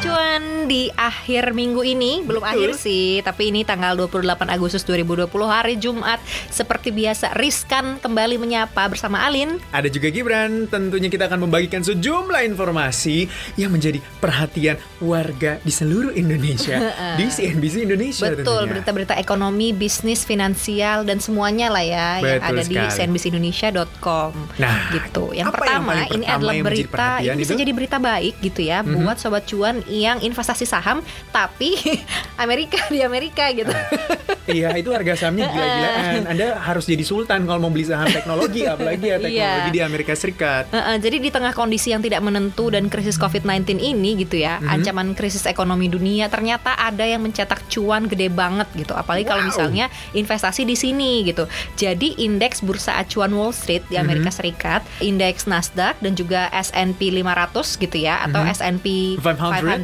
Cuan, 0.00 0.64
di 0.64 0.88
akhir 0.90 1.52
minggu 1.52 1.84
ini, 1.84 2.24
belum 2.24 2.40
akhir 2.40 2.72
sih, 2.74 3.20
tapi 3.20 3.52
ini 3.52 3.62
tanggal 3.62 3.92
28 4.00 4.24
Agustus 4.48 4.80
2020 4.82 5.28
hari 5.44 5.76
Jumat. 5.76 6.16
Seperti 6.48 6.88
biasa, 6.88 7.36
Riskan 7.36 8.00
kembali 8.00 8.40
menyapa 8.40 8.88
bersama 8.88 9.20
Alin. 9.20 9.60
Ada 9.68 9.86
juga 9.86 10.08
Gibran, 10.08 10.64
tentunya 10.66 11.06
kita 11.06 11.28
akan 11.28 11.44
membagikan 11.44 11.84
sejumlah 11.84 12.40
informasi 12.46 13.28
yang 13.54 13.68
menjadi 13.70 14.00
perhatian 14.16 14.80
warga 14.98 15.60
di 15.60 15.68
seluruh 15.68 16.16
Indonesia 16.16 16.80
di 17.20 17.28
CNBC 17.28 17.84
Indonesia 17.84 18.32
Betul, 18.32 18.72
berita-berita 18.72 19.14
ekonomi, 19.14 19.76
bisnis, 19.76 20.24
finansial, 20.24 21.04
dan 21.04 21.20
semuanya 21.20 21.68
lah 21.68 21.84
ya 21.84 22.08
yang 22.18 22.40
Betul 22.40 22.48
ada 22.48 22.62
di 22.64 22.72
sekali. 22.72 22.96
cnbcindonesia.com. 22.96 24.32
Nah, 24.56 24.96
gitu. 24.96 25.36
Yang 25.36 25.44
apa 25.46 25.60
yang 25.68 25.84
pertama, 25.84 25.92
ini 25.92 26.08
pertama 26.24 26.32
adalah 26.32 26.54
yang 26.56 26.64
berita 26.64 27.08
ini 27.20 27.36
bisa 27.36 27.52
itu? 27.52 27.60
jadi 27.60 27.72
berita 27.76 27.96
baik 28.00 28.34
gitu 28.40 28.60
ya 28.64 28.80
Mhm. 28.80 28.96
buat 28.96 29.20
sobat 29.20 29.44
cuan 29.44 29.76
yang 29.90 30.18
investasi 30.18 30.62
saham 30.62 31.02
tapi 31.28 31.74
Amerika 32.38 32.78
di 32.88 33.02
Amerika 33.02 33.50
gitu. 33.50 33.70
Iya, 34.50 34.74
itu 34.74 34.90
harga 34.90 35.14
sahamnya 35.14 35.46
gila-gilaan. 35.46 36.26
Anda 36.26 36.58
harus 36.58 36.82
jadi 36.82 37.06
sultan 37.06 37.46
kalau 37.46 37.62
mau 37.62 37.70
beli 37.70 37.86
saham 37.86 38.10
teknologi, 38.10 38.66
apalagi 38.66 39.06
ya 39.06 39.16
teknologi 39.22 39.38
Iya. 39.62 39.70
di 39.70 39.80
Amerika 39.80 40.12
Serikat. 40.12 40.66
Heeh, 40.68 40.98
jadi 40.98 41.16
di 41.18 41.30
tengah 41.30 41.54
kondisi 41.54 41.94
yang 41.94 42.02
tidak 42.02 42.18
menentu 42.18 42.66
dan 42.66 42.90
krisis 42.90 43.14
COVID-19 43.14 43.78
ini 43.78 44.18
gitu 44.18 44.34
ya, 44.36 44.58
Mhm. 44.58 44.66
ancaman 44.68 45.08
krisis 45.14 45.46
ekonomi 45.46 45.86
dunia 45.86 46.26
ternyata 46.26 46.74
ada 46.74 47.06
yang 47.06 47.22
mencetak 47.22 47.62
cuan 47.68 48.10
gede 48.10 48.26
banget 48.26 48.66
gitu. 48.74 48.90
Apalagi 48.90 49.22
kalau 49.22 49.38
Wow. 49.40 49.50
misalnya 49.50 49.86
investasi 50.10 50.66
di 50.66 50.74
sini 50.74 51.22
gitu. 51.22 51.46
Jadi 51.76 52.18
indeks 52.18 52.58
bursa 52.60 52.98
acuan 52.98 53.30
Wall 53.30 53.54
Street 53.54 53.86
di 53.86 53.94
Amerika 53.94 54.28
Mhm. 54.28 54.34
Serikat, 54.34 54.82
indeks 54.98 55.46
Nasdaq 55.46 56.02
dan 56.02 56.18
juga 56.18 56.50
S&P 56.50 57.14
500 57.14 57.78
gitu 57.78 58.02
ya 58.02 58.18
atau 58.20 58.42
Mhm. 58.42 58.50
S&P 58.50 58.86
500. 59.14 59.62
500 59.62 59.79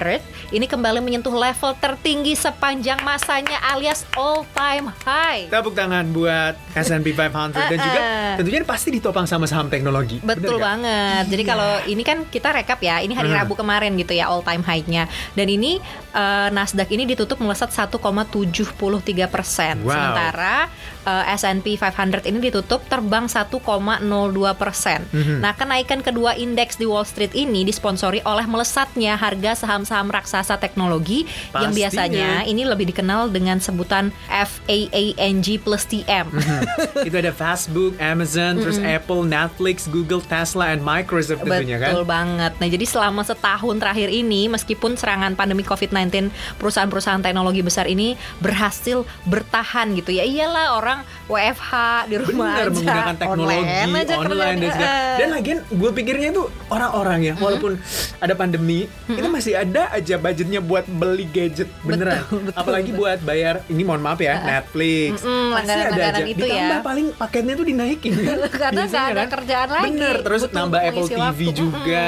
ini 0.53 0.65
kembali 0.65 1.01
menyentuh 1.01 1.33
level 1.33 1.73
tertinggi 1.77 2.33
sepanjang 2.33 3.01
masanya 3.01 3.57
alias 3.67 4.05
all 4.15 4.45
time 4.53 4.93
high. 5.03 5.49
Tepuk 5.49 5.73
tangan 5.73 6.05
buat 6.11 6.55
S&P 6.73 7.13
500 7.13 7.57
dan 7.57 7.79
juga 7.79 7.99
Uh-uh. 7.99 8.35
tentunya 8.39 8.61
pasti 8.63 8.89
ditopang 8.93 9.25
sama 9.25 9.49
saham 9.49 9.67
teknologi. 9.67 10.21
Betul 10.21 10.57
Bener 10.57 10.63
banget. 10.63 11.25
Jadi 11.33 11.43
Iya. 11.43 11.51
kalau 11.51 11.73
ini 11.87 12.03
kan 12.03 12.19
kita 12.27 12.49
rekap 12.51 12.79
ya, 12.81 13.01
ini 13.01 13.13
hari 13.13 13.31
Hmm. 13.31 13.39
Rabu 13.43 13.55
kemarin 13.55 13.95
gitu 13.97 14.13
ya 14.13 14.29
all 14.29 14.43
time 14.43 14.63
high-nya. 14.63 15.07
Dan 15.33 15.47
ini 15.47 15.79
eh, 16.13 16.49
Nasdaq 16.49 16.89
ini 16.93 17.05
ditutup 17.05 17.37
melesat 17.39 17.69
1,73 17.71 19.29
persen. 19.29 19.85
Wow. 19.85 19.93
Sementara 19.93 20.69
eh, 21.07 21.35
S&P 21.39 21.79
500 21.79 22.27
ini 22.27 22.39
ditutup 22.51 22.83
terbang 22.91 23.31
1,02 23.31 24.53
persen. 24.59 25.07
Mhm. 25.15 25.41
Nah 25.41 25.55
kenaikan 25.55 26.03
kedua 26.03 26.35
indeks 26.35 26.77
di 26.77 26.85
Wall 26.85 27.07
Street 27.07 27.33
ini 27.33 27.63
disponsori 27.63 28.21
oleh 28.27 28.45
melesatnya 28.45 29.15
harga 29.15 29.55
saham-saham 29.65 30.11
raksasa 30.11 30.59
teknologi 30.59 31.25
yang 31.55 31.71
Pastinya. 31.71 31.79
biasanya 31.79 32.31
ini 32.45 32.63
lebih 32.67 32.91
dikenal 32.91 33.31
dengan 33.31 33.63
sebutan 33.63 34.11
FAANG 34.29 35.47
plus 35.63 35.87
TM. 35.87 36.27
Mhm. 36.29 36.63
itu 37.09 37.17
ada 37.17 37.33
Facebook, 37.33 37.95
Amazon, 38.03 38.59
terus 38.59 38.79
Apple, 38.83 39.23
Netflix, 39.23 39.87
Google, 39.87 40.21
Tesla, 40.25 40.75
and 40.75 40.83
Microsoft 40.83 41.45
tentunya 41.45 41.79
kan. 41.79 41.93
Betul 41.93 42.05
banget. 42.09 42.53
Nah, 42.59 42.69
jadi 42.69 42.87
selama 42.89 43.23
setahun 43.23 43.77
terakhir 43.79 44.09
ini, 44.09 44.49
meskipun 44.49 44.97
serangan 44.97 45.37
pandemi 45.37 45.63
COVID-19, 45.63 46.33
perusahaan-perusahaan 46.57 47.21
teknologi 47.21 47.61
besar 47.61 47.85
ini 47.87 48.17
berhasil 48.41 49.05
bertahan 49.29 49.93
gitu 49.99 50.17
ya. 50.17 50.25
Iyalah 50.25 50.79
orang 50.79 50.96
WFH 51.27 51.73
di 52.07 52.17
rumah 52.17 52.33
Benar 52.49 52.63
aja, 52.63 52.71
menggunakan 52.71 53.15
teknologi 53.17 53.43
online, 53.43 53.67
aja 53.97 54.15
online, 54.17 54.57
dan 54.57 54.71
segala. 54.71 54.95
Eh. 54.95 55.17
Dan 55.17 55.29
lagian 55.33 55.59
gue 55.67 55.91
pikirnya 55.93 56.29
itu 56.31 56.43
orang-orang 56.67 57.19
ya, 57.23 57.35
walaupun 57.37 57.73
ada 58.17 58.35
pandemi, 58.35 58.81
itu 59.07 59.27
masih 59.27 59.53
ada 59.55 59.91
aja 59.91 60.15
budgetnya 60.17 60.61
buat 60.61 60.85
beli 60.87 61.27
gadget 61.27 61.67
beneran. 61.81 62.23
Betul, 62.23 62.39
betul, 62.45 62.57
Apalagi 62.57 62.91
betul. 62.91 63.01
buat 63.01 63.19
bayar 63.21 63.55
ini 63.67 63.83
mohon 63.83 64.01
maaf 64.01 64.19
ya, 64.19 64.35
Netflix. 64.41 65.21
Mm-mm, 65.21 65.47
Pasti 65.53 65.73
ada 65.73 66.07
aja. 66.13 66.23
itu 66.23 66.41
ya. 66.41 66.55
Ditambah 66.57 66.81
paling 66.83 67.07
paketnya 67.13 67.55
tuh 67.55 67.67
dinaikin 67.67 68.13
kan. 68.27 68.37
Karena 68.49 68.83
Biasanya 68.83 69.09
ada 69.09 69.25
kerjaan 69.27 69.69
lagi. 69.69 69.87
Bener, 69.89 70.17
terus 70.21 70.41
Butuh 70.43 70.55
nambah 70.55 70.81
Apple 70.81 71.07
TV 71.07 71.19
waktu. 71.19 71.45
juga 71.53 72.05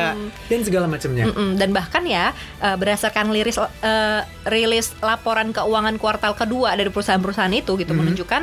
dan 0.46 0.60
segala 0.62 0.86
macamnya. 0.86 1.24
Mm-mm, 1.26 1.50
dan 1.54 1.70
bahkan 1.70 2.02
ya 2.02 2.30
eh, 2.58 2.76
berdasarkan 2.76 3.26
liris 3.28 3.56
eh, 3.58 4.20
rilis 4.44 4.94
laporan 4.98 5.50
keuangan 5.50 5.96
kuartal 5.96 6.32
kedua 6.32 6.72
dari 6.72 6.88
perusahaan-perusahaan 6.88 7.50
itu 7.50 7.74
gitu 7.74 7.86
Mhm. 7.88 7.98
menunjukkan 7.98 8.42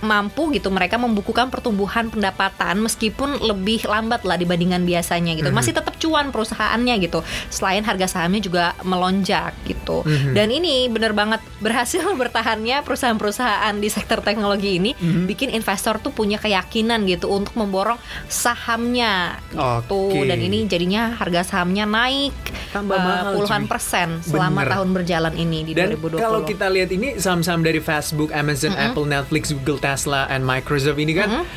mampu 0.00 0.50
gitu 0.50 0.68
mereka 0.68 0.94
membukukan 0.94 1.48
pertumbuhan 1.48 2.06
pendapatan 2.06 2.78
meskipun 2.78 3.40
lebih 3.40 3.82
lambat 3.84 4.22
lah 4.22 4.34
dibandingkan 4.34 4.82
biasanya 4.82 5.34
gitu. 5.34 5.48
Mhm. 5.48 5.54
Masih 5.54 5.72
tetap 5.72 5.96
cuan 5.96 6.28
perusahaannya 6.28 6.94
gitu. 7.00 7.20
Selain 7.48 7.82
harga 7.82 8.06
sahamnya 8.08 8.38
juga 8.38 8.64
melonjak 8.82 9.52
gitu. 9.64 10.02
Mhm. 10.02 10.32
Dan 10.32 10.48
ini 10.48 10.86
bener 10.86 11.12
banget 11.12 11.40
berhasil 11.58 12.00
bertahannya 12.14 12.80
perusahaan-perusahaan 12.80 13.74
di 13.74 13.88
sektor 13.88 14.20
teknologi 14.20 14.76
ini 14.76 14.94
Mhm. 14.94 15.26
bikin 15.26 15.48
investor 15.50 15.98
tuh 15.98 16.10
punya 16.10 16.36
keyakinan 16.36 17.02
gitu 17.04 17.28
untuk 17.28 17.54
memborong 17.54 17.98
sahamnya 18.28 19.38
tuh 19.84 20.14
Oke. 20.14 20.24
dan 20.24 20.38
ini 20.38 20.64
jadinya 20.64 21.12
harga 21.12 21.44
sahamnya 21.44 21.84
naik 21.84 22.34
Tambah 22.68 22.94
mahal, 22.94 23.32
puluhan 23.34 23.64
cuy. 23.64 23.70
persen 23.70 24.08
selama 24.20 24.62
Bener. 24.62 24.72
tahun 24.72 24.88
berjalan 24.92 25.34
ini 25.34 25.58
di 25.62 25.72
Dan 25.72 25.94
2020. 25.94 26.18
kalau 26.18 26.40
kita 26.42 26.66
lihat 26.66 26.90
ini 26.90 27.16
saham-saham 27.16 27.60
dari 27.60 27.78
Facebook, 27.78 28.30
Amazon, 28.30 28.72
Apple, 28.72 29.04
Netflix, 29.04 29.50
Google, 29.50 29.80
Tesla, 29.88 30.28
and 30.28 30.44
Microsoft 30.44 31.00
ini 31.00 31.16
kan, 31.16 31.48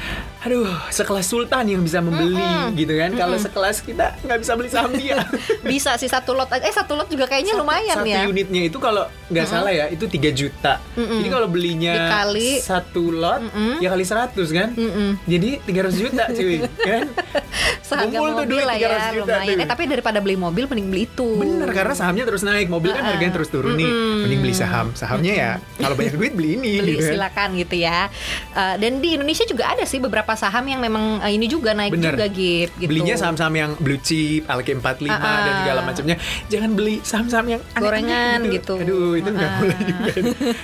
aduh, 0.41 0.65
sekelas 0.89 1.23
sultan 1.23 1.65
yang 1.65 1.81
bisa 1.81 2.01
membeli 2.01 2.41
gitu 2.73 2.93
kan. 2.93 3.13
Kalau 3.13 3.37
sekelas 3.37 3.77
kita 3.79 4.17
nggak 4.19 4.39
bisa 4.41 4.51
beli 4.53 4.69
saham 4.69 4.91
dia. 4.93 5.21
bisa 5.71 5.93
sih 5.95 6.09
satu 6.09 6.33
lot 6.33 6.49
eh 6.49 6.67
satu 6.67 6.93
lot 6.93 7.05
juga 7.05 7.25
kayaknya 7.25 7.53
lumayan 7.53 8.01
satu 8.01 8.09
ya. 8.09 8.25
unitnya 8.25 8.61
itu 8.65 8.77
kalau 8.77 9.05
nggak 9.29 9.45
salah 9.45 9.69
ya 9.69 9.85
itu 9.87 10.05
3 10.05 10.17
juta. 10.33 10.81
Jadi 10.93 11.29
kalau 11.29 11.45
belinya 11.45 11.93
Dikali- 11.93 12.57
satu 12.57 13.13
lot 13.13 13.41
ya 13.77 13.87
kali 13.87 14.01
100 14.03 14.33
kan. 14.51 14.69
Mm-mm. 14.73 15.09
Jadi 15.23 15.49
300 15.61 16.01
juta 16.01 16.23
cuy 16.27 16.55
kan. 16.65 17.05
Seharga 17.91 18.07
Kumpul 18.07 18.29
tuh 18.31 18.35
mobil 18.39 18.49
duit 18.55 18.65
lah 18.65 18.77
ya 18.79 18.87
300 18.87 19.13
juta 19.13 19.19
lumayan. 19.35 19.45
tuh. 19.45 19.61
Eh 19.61 19.67
tapi 19.67 19.83
daripada 19.85 20.19
beli 20.23 20.35
mobil 20.39 20.63
mending 20.65 20.87
beli 20.89 21.03
itu. 21.05 21.29
Bener 21.37 21.69
karena 21.69 21.93
sahamnya 21.93 22.23
terus 22.23 22.41
naik, 22.41 22.71
mobil 22.71 22.95
kan 22.95 23.03
harganya 23.03 23.33
terus 23.35 23.51
turun 23.51 23.75
nih. 23.75 23.91
Mending 24.25 24.41
beli 24.41 24.55
saham. 24.55 24.95
Sahamnya 24.95 25.33
ya 25.35 25.51
kalau 25.77 25.93
banyak 25.93 26.15
duit 26.15 26.33
beli 26.33 26.55
ini 26.55 26.71
beli 26.81 26.95
gitu 26.95 27.03
kan. 27.03 27.11
silakan 27.13 27.49
gitu 27.59 27.75
ya. 27.77 28.07
Eh, 28.55 28.75
dan 28.79 28.91
di 28.97 29.09
Indonesia 29.13 29.43
juga 29.43 29.75
ada 29.75 29.83
sih 29.83 29.99
beberapa 29.99 30.30
saham 30.33 30.65
yang 30.65 30.79
memang 30.79 31.19
eh, 31.19 31.33
ini 31.33 31.45
juga 31.45 31.71
naik 31.71 31.93
Bener. 31.93 32.13
juga 32.13 32.25
gitu. 32.27 32.83
Belinya 32.83 33.15
saham-saham 33.15 33.53
yang 33.53 33.71
blue 33.77 33.97
chip, 33.97 34.45
LK45 34.45 35.07
Ah, 35.07 35.15
ah. 35.15 35.37
dan 35.41 35.53
segala 35.61 35.79
macamnya. 35.81 36.15
Jangan 36.47 36.69
beli 36.71 36.95
saham-saham 37.01 37.47
yang 37.49 37.61
Gorengan 37.73 38.39
gitu. 38.47 38.75
Aduh, 38.77 39.13
itu 39.15 39.29
nggak 39.29 39.49
Ah. 39.49 39.57
boleh 39.59 39.77
juga. 39.81 40.11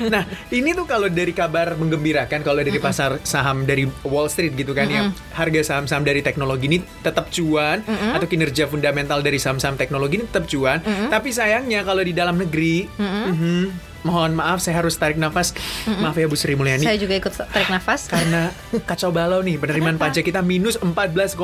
Nah, 0.07 0.23
ini 0.49 0.69
tuh 0.71 0.85
kalau 0.85 1.07
dari 1.07 1.31
kabar 1.31 1.73
menggembirakan 1.73 2.39
kalau 2.41 2.59
dari 2.59 2.77
pasar 2.77 3.19
saham 3.21 3.63
dari 3.63 3.85
Wall 4.03 4.27
Street 4.27 4.53
gitu 4.53 4.71
kan 4.71 4.87
yang 4.87 5.07
harga 5.33 5.73
saham-saham 5.73 6.03
dari 6.03 6.19
teknologi 6.21 6.65
ini 6.67 6.79
tetap 6.99 7.29
cuan 7.29 7.81
atau 7.87 8.25
kinerja 8.25 8.65
fundamental 8.65 9.19
dari 9.19 9.37
saham-saham 9.37 9.75
teknologi 9.75 10.19
ini 10.19 10.25
tetap 10.25 10.45
cuan. 10.45 10.79
Tapi 11.07 11.29
sayangnya 11.29 11.81
kalau 11.81 12.01
di 12.01 12.11
dalam 12.11 12.35
negeri, 12.35 12.87
mhm, 12.89 13.63
mohon 14.07 14.31
maaf 14.39 14.63
saya 14.63 14.79
harus 14.79 14.95
tarik 14.95 15.19
nafas. 15.19 15.51
Maaf 15.99 16.15
ya 16.15 16.31
Bu 16.31 16.39
Sri 16.39 16.55
Mulyani. 16.55 16.87
Saya 16.87 16.95
juga 16.95 17.19
ikut 17.19 17.33
tarik 17.35 17.67
nafas. 17.67 18.07
Karena 18.07 18.55
kacau 18.87 19.11
balau 19.11 19.43
nih 19.43 19.59
penerimaan 19.59 19.99
pajak 19.99 20.23
kita 20.23 20.39
minus 20.39 20.79
14,7 20.79 21.35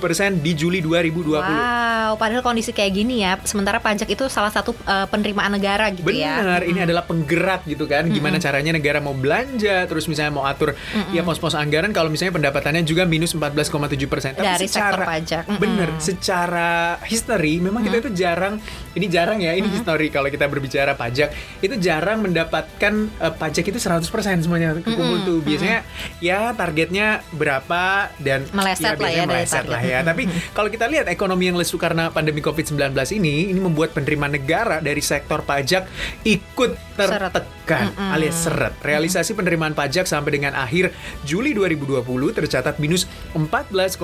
persen 0.00 0.40
di 0.40 0.56
Juli 0.56 0.80
2020. 0.80 1.36
Wow, 1.36 2.16
padahal 2.16 2.40
kondisi 2.40 2.72
kayak 2.72 2.92
gini 2.96 3.20
ya. 3.20 3.36
Sementara 3.44 3.84
pajak 3.84 4.08
itu 4.08 4.24
salah 4.32 4.48
satu 4.48 4.72
eh, 4.88 5.04
penerimaan 5.12 5.52
negara 5.52 5.92
gitu 5.92 6.08
ya. 6.08 6.40
Benar, 6.40 6.62
ini 6.64 6.80
adalah 6.80 7.04
penggerak 7.04 7.68
gitu 7.68 7.84
kan. 7.84 8.08
Gimana 8.08 8.40
caranya 8.40 8.72
negara 8.72 9.02
mau 9.02 9.12
belanja, 9.12 9.84
terus 9.84 10.08
misalnya 10.08 10.32
mau 10.32 10.48
atur 10.48 10.72
ya 11.12 11.20
pos-pos 11.26 11.52
anggaran 11.52 11.90
kalau 11.90 12.08
misalnya 12.08 12.38
pendapatannya 12.38 12.86
juga 12.86 13.04
minus 13.04 13.34
14,7 13.34 14.06
persen. 14.06 14.32
Dari 14.38 14.66
sektor 14.70 15.02
pajak. 15.02 15.44
Mm-mm. 15.50 15.58
bener, 15.58 15.88
secara 15.98 16.96
history 17.04 17.58
memang 17.58 17.82
kita 17.82 17.96
itu 18.06 18.10
jarang, 18.14 18.62
ini 18.94 19.06
jarang 19.10 19.42
ya, 19.42 19.52
ini 19.58 19.66
history 19.66 20.08
kalau 20.08 20.30
kita 20.30 20.46
berbicara 20.46 20.94
pajak 20.94 21.34
itu 21.58 21.74
jarang 21.82 22.05
mendapatkan 22.14 22.94
eh, 23.10 23.34
pajak 23.34 23.64
itu 23.74 23.78
100 23.82 24.06
persen 24.06 24.38
semuanya 24.38 24.78
kekumpul 24.78 25.26
tuh. 25.26 25.38
Biasanya 25.42 25.82
ya 26.22 26.54
targetnya 26.54 27.26
berapa 27.34 28.14
dan 28.22 28.46
Meleset 28.54 28.94
lah 28.94 29.10
ya 29.10 29.24
biasanya 29.26 29.26
dari 29.26 29.26
meleset 29.26 29.66
lah 29.66 29.82
ya. 29.82 29.98
Tapi 30.06 30.22
kalau 30.54 30.68
kita 30.70 30.86
lihat 30.86 31.10
ekonomi 31.10 31.50
yang 31.50 31.58
lesu 31.58 31.80
karena 31.80 32.12
pandemi 32.12 32.38
COVID-19 32.44 32.94
ini, 33.16 33.50
ini 33.50 33.60
membuat 33.60 33.96
penerimaan 33.96 34.36
negara 34.36 34.78
dari 34.78 35.02
sektor 35.02 35.42
pajak 35.42 35.88
ikut 36.22 36.76
tertekan 36.96 37.92
alias 38.14 38.46
seret. 38.46 38.72
Realisasi 38.80 39.36
penerimaan 39.36 39.76
pajak 39.76 40.08
sampai 40.08 40.40
dengan 40.40 40.56
akhir 40.56 40.94
Juli 41.26 41.52
2020 41.52 42.04
tercatat 42.32 42.78
minus 42.78 43.04
14,7 43.36 43.98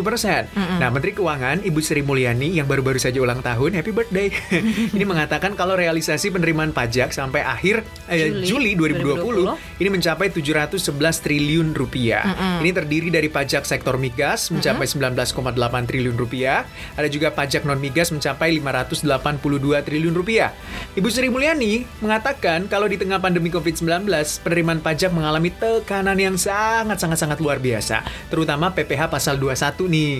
persen. 0.00 0.48
Nah, 0.54 0.88
Menteri 0.88 1.12
Keuangan 1.16 1.60
Ibu 1.64 1.80
Sri 1.84 2.00
Mulyani 2.00 2.56
yang 2.56 2.66
baru-baru 2.68 2.96
saja 3.00 3.20
ulang 3.20 3.44
tahun, 3.44 3.76
happy 3.76 3.92
birthday, 3.92 4.28
ini 4.96 5.04
mengatakan 5.04 5.54
kalau 5.54 5.76
realisasi 5.76 6.32
penerimaan 6.32 6.72
pajak 6.72 7.12
sampai 7.12 7.37
akhir 7.42 7.82
eh, 8.06 8.44
Juli 8.44 8.58
Juli 8.58 8.94
2020 8.94 9.80
ini 9.80 9.88
mencapai 9.88 10.28
711 10.34 11.24
triliun 11.24 11.68
rupiah. 11.72 12.26
Ini 12.58 12.70
terdiri 12.74 13.08
dari 13.08 13.30
pajak 13.30 13.62
sektor 13.64 13.96
migas 13.96 14.50
mencapai 14.50 14.84
19,8 14.84 15.88
triliun 15.88 16.16
rupiah, 16.18 16.66
ada 16.98 17.06
juga 17.06 17.30
pajak 17.30 17.62
non 17.62 17.78
migas 17.78 18.10
mencapai 18.10 18.58
582 18.58 19.86
triliun 19.86 20.12
rupiah. 20.12 20.50
Ibu 20.98 21.06
Sri 21.06 21.30
Mulyani 21.30 21.86
mengatakan 22.02 22.66
kalau 22.66 22.90
di 22.90 22.98
tengah 22.98 23.22
pandemi 23.22 23.48
COVID-19, 23.54 24.10
penerimaan 24.42 24.82
pajak 24.82 25.14
mengalami 25.14 25.54
tekanan 25.54 26.18
yang 26.18 26.34
sangat-sangat-sangat 26.34 27.38
luar 27.38 27.62
biasa, 27.62 28.02
terutama 28.26 28.74
PPh 28.74 29.06
pasal 29.06 29.38
21 29.38 29.86
nih. 29.86 30.12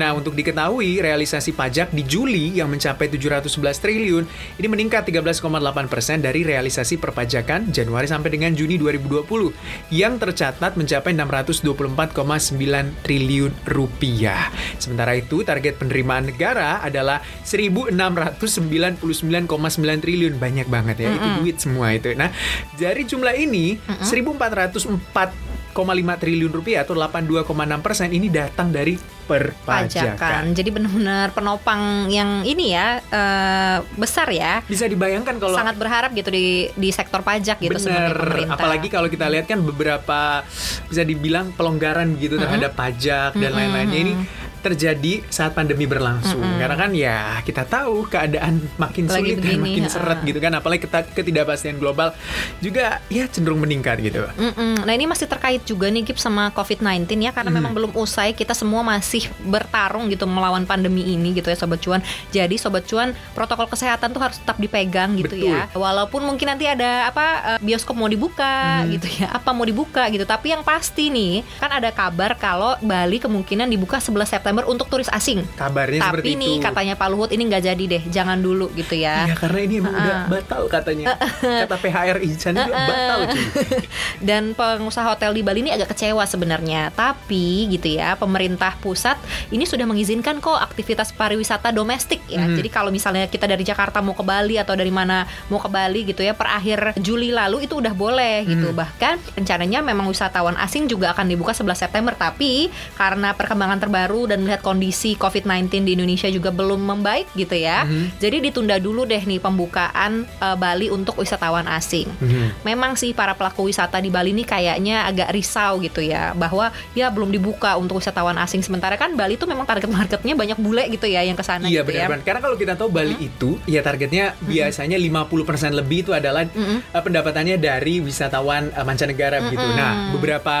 Nah, 0.00 0.16
untuk 0.16 0.32
diketahui, 0.32 1.04
realisasi 1.04 1.52
pajak 1.52 1.92
di 1.92 2.02
Juli 2.08 2.56
yang 2.56 2.72
mencapai 2.72 3.12
711 3.12 3.76
triliun 3.84 4.24
ini 4.56 4.66
meningkat 4.66 5.04
13,8 5.04 5.44
persen 5.92 6.24
dari 6.24 6.40
realisasi 6.40 6.61
perpajakan 6.68 7.72
Januari 7.72 8.04
sampai 8.06 8.30
dengan 8.36 8.52
Juni 8.52 8.76
2020 8.76 9.48
yang 9.90 10.20
tercatat 10.20 10.76
mencapai 10.76 11.16
624,9 11.16 12.92
triliun 13.02 13.52
rupiah. 13.66 14.52
Sementara 14.76 15.16
itu, 15.16 15.40
target 15.42 15.80
penerimaan 15.80 16.28
negara 16.28 16.84
adalah 16.84 17.24
1.699,9 17.42 20.04
triliun. 20.04 20.36
Banyak 20.36 20.68
banget 20.68 21.00
ya, 21.02 21.08
itu 21.16 21.28
duit 21.40 21.56
semua 21.58 21.96
itu. 21.96 22.12
Nah, 22.12 22.28
dari 22.76 23.08
jumlah 23.08 23.32
ini, 23.34 23.80
1.404,5 24.04 26.20
triliun 26.20 26.52
rupiah 26.52 26.84
atau 26.84 26.92
82,6 26.92 27.80
persen 27.80 28.12
ini 28.12 28.28
datang 28.28 28.68
dari 28.68 29.00
perpajakan. 29.26 30.18
pajakan. 30.18 30.42
Jadi 30.52 30.68
benar-benar 30.72 31.28
penopang 31.32 32.08
yang 32.10 32.42
ini 32.42 32.74
ya 32.74 32.98
eh, 32.98 33.78
besar 33.96 34.28
ya. 34.30 34.60
Bisa 34.66 34.86
dibayangkan 34.86 35.38
kalau 35.38 35.56
Sangat 35.56 35.76
berharap 35.78 36.10
gitu 36.12 36.28
di 36.32 36.68
di 36.74 36.88
sektor 36.90 37.22
pajak 37.22 37.58
gitu 37.62 37.76
sebagai 37.78 38.12
Bener, 38.12 38.18
pemerintah. 38.18 38.56
apalagi 38.58 38.88
kalau 38.90 39.08
kita 39.08 39.26
lihat 39.30 39.46
kan 39.46 39.60
beberapa 39.62 40.42
bisa 40.88 41.02
dibilang 41.02 41.54
pelonggaran 41.54 42.14
gitu 42.18 42.36
terhadap 42.38 42.74
pajak 42.74 43.32
dan 43.36 43.50
lain-lainnya 43.52 43.98
ini 43.98 44.12
terjadi 44.62 45.26
saat 45.26 45.52
pandemi 45.52 45.84
berlangsung. 45.90 46.40
Karena 46.40 46.76
kan 46.78 46.90
ya 46.94 47.42
kita 47.42 47.66
tahu 47.66 48.06
keadaan 48.06 48.62
makin 48.78 49.10
Lagi 49.10 49.18
sulit 49.18 49.36
dan 49.42 49.42
begini, 49.42 49.62
makin 49.62 49.84
ha. 49.84 49.90
seret 49.90 50.18
gitu 50.22 50.38
kan, 50.38 50.52
apalagi 50.54 50.86
ketidakpastian 50.86 51.76
global 51.82 52.14
juga 52.62 53.02
ya 53.10 53.26
cenderung 53.26 53.58
meningkat 53.58 53.98
gitu. 53.98 54.22
Mm-mm. 54.38 54.86
Nah 54.86 54.92
ini 54.94 55.10
masih 55.10 55.26
terkait 55.26 55.66
juga 55.66 55.90
nih 55.90 56.06
Gip 56.06 56.18
sama 56.22 56.54
COVID-19 56.54 57.08
ya 57.18 57.34
karena 57.34 57.50
memang 57.50 57.74
belum 57.74 57.92
usai 57.98 58.36
kita 58.36 58.54
semua 58.54 58.86
masih 58.86 59.26
bertarung 59.42 60.06
gitu 60.12 60.28
melawan 60.28 60.62
pandemi 60.68 61.02
ini 61.10 61.34
gitu 61.34 61.48
ya 61.48 61.56
Sobat 61.56 61.80
Cuan. 61.82 62.04
Jadi 62.30 62.54
Sobat 62.60 62.84
Cuan 62.84 63.16
protokol 63.34 63.66
kesehatan 63.66 64.12
tuh 64.14 64.22
harus 64.22 64.38
tetap 64.38 64.60
dipegang 64.60 65.16
gitu 65.18 65.34
Betul. 65.34 65.50
ya. 65.50 65.66
Walaupun 65.72 66.22
mungkin 66.22 66.52
nanti 66.52 66.68
ada 66.68 67.08
apa 67.08 67.56
eh, 67.56 67.58
bioskop 67.64 67.96
mau 67.96 68.06
dibuka 68.06 68.84
gitu 68.92 69.08
ya, 69.24 69.32
apa 69.32 69.50
mau 69.56 69.64
dibuka 69.64 70.04
gitu. 70.12 70.28
Tapi 70.28 70.52
yang 70.52 70.62
pasti 70.62 71.08
nih 71.08 71.40
kan 71.56 71.72
ada 71.72 71.88
kabar 71.88 72.36
kalau 72.36 72.76
Bali 72.84 73.16
kemungkinan 73.16 73.72
dibuka 73.72 73.96
11 73.96 74.28
September 74.28 74.51
untuk 74.68 74.92
turis 74.92 75.08
asing. 75.08 75.40
Kabarnya 75.56 76.04
Tapi 76.04 76.20
seperti 76.20 76.30
nih 76.36 76.54
itu. 76.60 76.64
katanya 76.68 76.94
Pak 77.00 77.08
Luhut 77.08 77.30
ini 77.32 77.48
nggak 77.48 77.64
jadi 77.72 77.84
deh, 77.88 78.02
jangan 78.12 78.36
dulu 78.36 78.68
gitu 78.76 78.92
ya. 78.92 79.24
Iya 79.24 79.34
karena 79.40 79.58
ini 79.64 79.74
emang 79.80 79.94
udah 79.96 80.18
batal 80.28 80.62
katanya. 80.68 81.16
Kata 81.40 81.76
PHRI 81.80 82.28
Chan 82.36 82.52
juga 82.52 82.76
batal 82.76 83.20
cuy. 83.32 83.44
Dan 84.28 84.52
pengusaha 84.52 85.08
hotel 85.08 85.32
di 85.32 85.40
Bali 85.40 85.64
ini 85.64 85.72
agak 85.72 85.96
kecewa 85.96 86.28
sebenarnya. 86.28 86.92
Tapi 86.92 87.72
gitu 87.72 87.96
ya, 87.96 88.14
pemerintah 88.20 88.76
pusat 88.84 89.16
ini 89.48 89.64
sudah 89.64 89.88
mengizinkan 89.88 90.42
kok 90.44 90.60
aktivitas 90.60 91.16
pariwisata 91.16 91.72
domestik 91.72 92.20
ya. 92.28 92.44
Mhm. 92.44 92.60
Jadi 92.60 92.68
kalau 92.68 92.90
misalnya 92.92 93.24
kita 93.30 93.48
dari 93.48 93.64
Jakarta 93.64 94.04
mau 94.04 94.12
ke 94.12 94.20
Bali 94.20 94.60
atau 94.60 94.76
dari 94.76 94.92
mana 94.92 95.24
mau 95.48 95.56
ke 95.56 95.72
Bali 95.72 96.04
gitu 96.04 96.20
ya, 96.20 96.36
per 96.36 96.52
akhir 96.52 97.00
Juli 97.00 97.32
lalu 97.32 97.64
itu 97.64 97.80
udah 97.80 97.94
boleh 97.96 98.44
gitu. 98.44 98.74
Mhm. 98.74 98.76
Bahkan 98.76 99.14
rencananya 99.40 99.80
memang 99.80 100.10
wisatawan 100.10 100.58
asing 100.60 100.90
juga 100.90 101.14
akan 101.14 101.30
dibuka 101.30 101.54
11 101.54 101.78
September, 101.78 102.12
tapi 102.12 102.68
karena 102.98 103.32
perkembangan 103.32 103.78
terbaru 103.78 104.28
dan 104.28 104.41
melihat 104.44 104.62
kondisi 104.62 105.14
COVID-19 105.14 105.86
di 105.86 105.92
Indonesia 105.94 106.28
juga 106.28 106.50
belum 106.50 106.82
membaik 106.82 107.30
gitu 107.34 107.54
ya. 107.54 107.86
Mhm. 107.86 108.18
Jadi 108.18 108.36
ditunda 108.42 108.76
dulu 108.76 109.06
deh 109.06 109.22
nih 109.22 109.38
pembukaan 109.38 110.26
eh, 110.26 110.56
Bali 110.56 110.90
untuk 110.90 111.18
wisatawan 111.18 111.64
asing 111.68 112.08
Mhm. 112.18 112.66
memang 112.66 112.98
sih 112.98 113.14
para 113.14 113.32
pelaku 113.32 113.68
wisata 113.68 113.98
di 113.98 114.10
Bali 114.10 114.32
ini 114.32 114.42
kayaknya 114.42 115.04
agak 115.06 115.30
risau 115.30 115.78
gitu 115.78 116.00
ya 116.00 116.32
bahwa 116.32 116.72
ya 116.96 117.12
belum 117.12 117.30
dibuka 117.30 117.76
untuk 117.76 118.00
wisatawan 118.00 118.34
asing 118.40 118.64
sementara 118.64 118.96
kan 118.96 119.12
Bali 119.12 119.36
itu 119.36 119.44
memang 119.44 119.68
target 119.68 119.88
marketnya 119.92 120.34
banyak 120.34 120.58
bule 120.58 120.88
gitu 120.88 121.04
ya 121.04 121.20
yang 121.22 121.36
ke 121.36 121.44
sana 121.44 121.68
Iya 121.68 121.84
gitu 121.84 121.92
ya. 121.94 122.08
Karena 122.24 122.40
kalau 122.40 122.56
kita 122.56 122.74
tahu 122.74 122.88
Bali 122.88 123.14
itu 123.20 123.60
ya 123.68 123.84
targetnya 123.84 124.34
biasanya 124.40 124.96
50% 124.96 125.76
lebih 125.76 126.08
itu 126.08 126.10
adalah 126.16 126.48
Mm-mm. 126.48 126.80
uh, 126.90 127.02
pendapatannya 127.04 127.60
dari 127.60 128.00
wisatawan 128.00 128.72
uh, 128.72 128.84
mancanegara 128.84 129.44
begitu. 129.44 129.64
Nah, 129.76 130.10
beberapa 130.16 130.56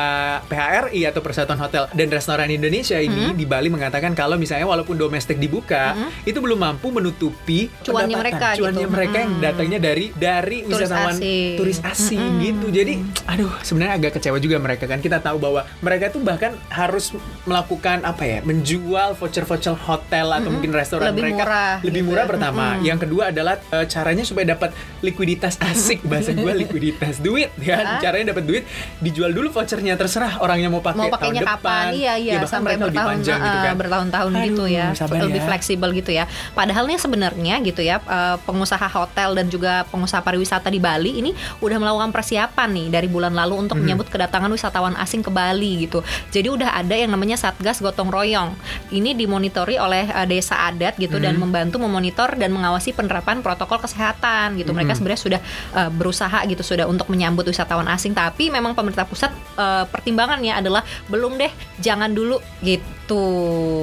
PHRI 0.46 1.08
atau 1.08 1.20
Persatuan 1.24 1.56
Hotel 1.56 1.88
dan 1.96 2.08
Restoran 2.12 2.48
Indonesia 2.52 3.00
ini 3.00 3.32
di 3.32 3.48
Bali 3.48 3.71
mengatakan 3.72 4.12
kalau 4.12 4.36
misalnya 4.36 4.68
walaupun 4.68 4.94
domestik 4.94 5.40
dibuka, 5.40 5.96
itu 6.22 6.36
belum 6.36 6.60
mampu 6.60 6.92
menutupi 6.92 7.72
Cuannya 7.80 8.12
pendapatan, 8.12 8.20
mereka 8.20 8.46
cuannya 8.60 8.86
gitu. 8.86 8.92
mereka 8.92 9.16
yang 9.24 9.32
datangnya 9.40 9.78
dari 9.80 10.04
dari 10.12 10.58
Turis 10.62 10.76
wisatawan 10.76 11.16
asing. 11.16 11.52
turis 11.56 11.78
asing 11.80 12.30
gitu. 12.44 12.66
Jadi, 12.68 12.94
aduh, 13.24 13.52
sebenarnya 13.64 13.94
agak 13.96 14.12
kecewa 14.20 14.36
juga 14.36 14.56
mereka 14.60 14.84
kan. 14.84 15.00
Kita 15.00 15.18
tahu 15.18 15.40
bahwa 15.40 15.64
mereka 15.80 16.12
tuh 16.12 16.20
bahkan 16.20 16.52
harus 16.68 17.16
melakukan 17.48 18.04
apa 18.04 18.22
ya, 18.22 18.38
menjual 18.44 19.16
voucher-voucher 19.16 19.74
hotel 19.74 20.26
atau 20.28 20.52
mungkin 20.52 20.70
restoran 20.76 21.10
Lebih 21.10 21.22
mereka 21.24 21.42
murah 21.42 21.74
lebih 21.80 22.00
gitu 22.04 22.08
murah 22.12 22.24
ya. 22.24 22.30
pertama. 22.30 22.64
Yang 22.84 22.98
kedua 23.08 23.22
adalah 23.32 23.54
eh, 23.72 23.86
caranya 23.88 24.24
supaya 24.28 24.44
dapat 24.52 24.70
likuiditas 25.00 25.56
asik 25.58 26.04
bahasa 26.10 26.36
gue 26.36 26.52
likuiditas 26.66 27.18
duit 27.24 27.48
ya. 27.56 27.98
Caranya 27.98 28.36
dapat 28.36 28.44
duit 28.44 28.62
dijual 29.00 29.32
dulu 29.32 29.48
vouchernya 29.50 29.94
terserah 29.96 30.42
orangnya 30.42 30.68
mau 30.68 30.82
pakai 30.82 31.08
mau 31.10 31.14
tahun 31.14 31.34
depan. 31.38 31.48
kapan 31.58 31.84
iya 31.94 32.14
iya 32.18 32.32
bahkan 32.40 32.50
sampai 32.50 32.74
mereka 32.74 32.86
lebih 32.90 33.00
panjang 33.02 33.38
gitu 33.38 33.58
eh, 33.58 33.61
kan. 33.64 33.76
bertahun-tahun 33.76 34.32
Aduh, 34.32 34.44
gitu 34.44 34.64
ya 34.66 34.86
lebih 34.92 35.38
ya. 35.38 35.46
fleksibel 35.46 35.88
gitu 35.92 36.10
ya 36.10 36.24
padahal 36.52 36.84
nih 36.84 36.98
sebenarnya 36.98 37.54
gitu 37.60 37.80
ya 37.80 38.00
eh, 38.00 38.36
pengusaha 38.40 38.86
hotel 38.88 39.34
dan 39.34 39.46
juga 39.46 39.86
pengusaha 39.86 40.18
pariwisata 40.18 40.66
di 40.66 40.78
Bali 40.78 41.18
ini 41.18 41.30
udah 41.58 41.76
melakukan 41.76 42.10
persiapan 42.10 42.68
nih 42.72 42.86
dari 42.90 43.06
bulan 43.06 43.32
lalu 43.32 43.54
untuk 43.60 43.74
Mhm. 43.74 43.82
menyambut 43.82 44.08
kedatangan 44.08 44.48
wisatawan 44.48 44.94
asing 44.96 45.20
ke 45.20 45.28
Bali 45.28 45.82
gitu 45.82 46.02
jadi 46.28 46.48
udah 46.48 46.74
ada 46.74 46.94
yang 46.94 47.10
namanya 47.10 47.34
Satgas 47.34 47.78
Gotong 47.78 48.08
Royong 48.08 48.54
ini 48.90 49.12
dimonitori 49.12 49.76
oleh 49.76 50.04
eh, 50.04 50.26
desa 50.26 50.58
adat 50.62 50.96
gitu 50.96 51.16
dan 51.16 51.34
Mhm. 51.34 51.42
membantu 51.42 51.76
memonitor 51.78 52.34
dan 52.34 52.50
mengawasi 52.50 52.92
penerapan 52.92 53.40
protokol 53.40 53.78
kesehatan 53.78 54.54
gitu 54.54 54.70
mereka 54.70 54.92
Mhm. 54.92 54.98
sebenarnya 54.98 55.20
sudah 55.20 55.40
eh, 55.72 55.90
berusaha 55.90 56.38
gitu 56.44 56.62
sudah 56.62 56.84
untuk 56.84 57.06
menyambut 57.06 57.44
wisatawan 57.44 57.86
asing 57.88 58.12
tapi 58.12 58.48
memang 58.48 58.72
pemerintah 58.72 59.04
pusat 59.04 59.30
eh, 59.54 59.84
pertimbangannya 59.86 60.52
adalah 60.54 60.80
belum 61.06 61.36
deh 61.36 61.50
jangan 61.78 62.08
dulu 62.08 62.36
gitu 62.60 62.84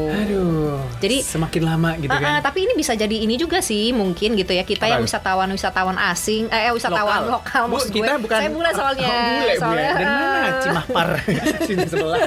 Aduh. 0.10 0.80
Jadi- 1.00 1.24
semakin 1.24 1.62
lama 1.64 1.92
gitu 1.96 2.10
ah, 2.10 2.20
kan. 2.20 2.40
tapi 2.42 2.64
ini 2.64 2.74
bisa 2.74 2.92
jadi 2.92 3.16
ini 3.16 3.36
juga 3.36 3.60
sih 3.60 3.92
mungkin 3.92 4.36
gitu 4.36 4.52
ya 4.52 4.62
kita 4.62 4.84
Apa? 4.84 4.92
yang 4.92 5.02
wisatawan 5.02 5.50
wisatawan 5.50 5.98
asing 5.98 6.48
eh 6.48 6.68
eh, 6.68 6.72
wisatawan 6.72 7.30
lokal, 7.30 7.62
Bu, 7.66 7.78
maksud 7.78 7.90
kita 7.90 8.14
gue. 8.14 8.24
bukan 8.24 8.38
saya 8.38 8.50
bule 8.50 8.72
soalnya 8.72 9.08
Oh, 9.08 9.16
bule, 9.16 9.40
bule. 9.40 9.54
soalnya 9.56 9.92
Dan 9.92 10.06
mana 10.06 10.28
ah, 10.28 10.48
Cimahpar 10.60 11.08
sini 11.68 11.86
sebelah 11.86 12.20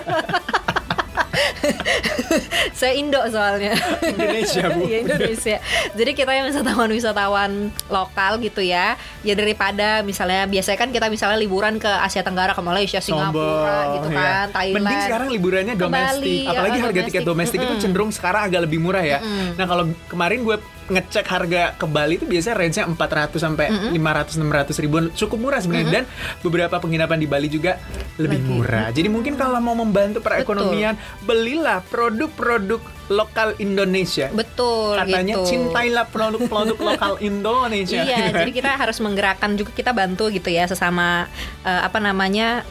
saya 2.78 2.92
Indo 2.96 3.20
soalnya 3.28 3.72
Indonesia 4.04 4.64
bu. 4.72 4.80
Iya 4.92 4.98
Indonesia. 5.06 5.56
Jadi 5.94 6.10
kita 6.12 6.32
yang 6.34 6.46
wisatawan-wisatawan 6.50 7.72
lokal 7.88 8.42
gitu 8.42 8.60
ya. 8.60 8.98
Ya 9.22 9.34
daripada 9.38 10.02
misalnya 10.02 10.44
biasanya 10.50 10.78
kan 10.78 10.90
kita 10.90 11.06
misalnya 11.08 11.38
liburan 11.38 11.78
ke 11.78 11.88
Asia 11.88 12.20
Tenggara 12.20 12.52
ke 12.52 12.62
Malaysia, 12.62 12.98
Singapura 13.00 13.96
gitu 13.96 14.08
Sombong, 14.10 14.18
kan, 14.18 14.46
ya. 14.46 14.52
Thailand. 14.52 14.84
Mending 14.84 15.02
sekarang 15.06 15.28
liburannya 15.30 15.74
domestik. 15.78 16.20
Bali, 16.20 16.38
Apalagi 16.50 16.78
ya, 16.78 16.82
harga 16.84 17.00
tiket 17.08 17.22
domestik 17.24 17.58
itu 17.62 17.72
Mm-mm. 17.72 17.82
cenderung 17.82 18.10
sekarang 18.12 18.42
agak 18.50 18.60
lebih 18.68 18.78
murah 18.82 19.04
ya. 19.04 19.18
Mm-mm. 19.22 19.56
Nah, 19.56 19.66
kalau 19.68 19.84
kemarin 20.10 20.38
gue 20.44 20.56
ngecek 20.90 21.26
harga 21.28 21.62
ke 21.78 21.86
Bali 21.86 22.18
itu 22.18 22.26
biasanya 22.26 22.56
range-nya 22.58 22.84
400 22.90 23.38
sampai 23.38 23.66
500 23.94 24.38
600 24.38 24.82
ribuan. 24.82 25.04
Cukup 25.14 25.38
murah 25.38 25.60
sebenarnya 25.62 26.02
dan 26.02 26.04
beberapa 26.42 26.78
penginapan 26.82 27.18
di 27.22 27.28
Bali 27.30 27.48
juga 27.50 27.78
lebih 28.18 28.40
Lagi. 28.42 28.50
murah. 28.50 28.86
Jadi 28.90 29.08
mungkin 29.08 29.34
kalau 29.38 29.58
mau 29.62 29.76
membantu 29.78 30.18
perekonomian, 30.24 30.98
belilah 31.22 31.82
produk-produk 31.86 32.82
lokal 33.12 33.52
Indonesia. 33.60 34.32
Betul 34.32 34.96
Katanya 34.96 35.42
gitu. 35.42 35.48
cintailah 35.48 36.06
produk-produk 36.08 36.78
lokal 36.94 37.12
Indonesia. 37.20 38.00
Iya, 38.02 38.32
jadi 38.32 38.50
kita 38.62 38.70
harus 38.74 38.98
menggerakkan 39.04 39.54
juga 39.58 39.70
kita 39.76 39.92
bantu 39.92 40.32
gitu 40.32 40.48
ya 40.48 40.64
sesama 40.64 41.28
eh, 41.66 41.80
apa 41.82 41.98
namanya 42.00 42.64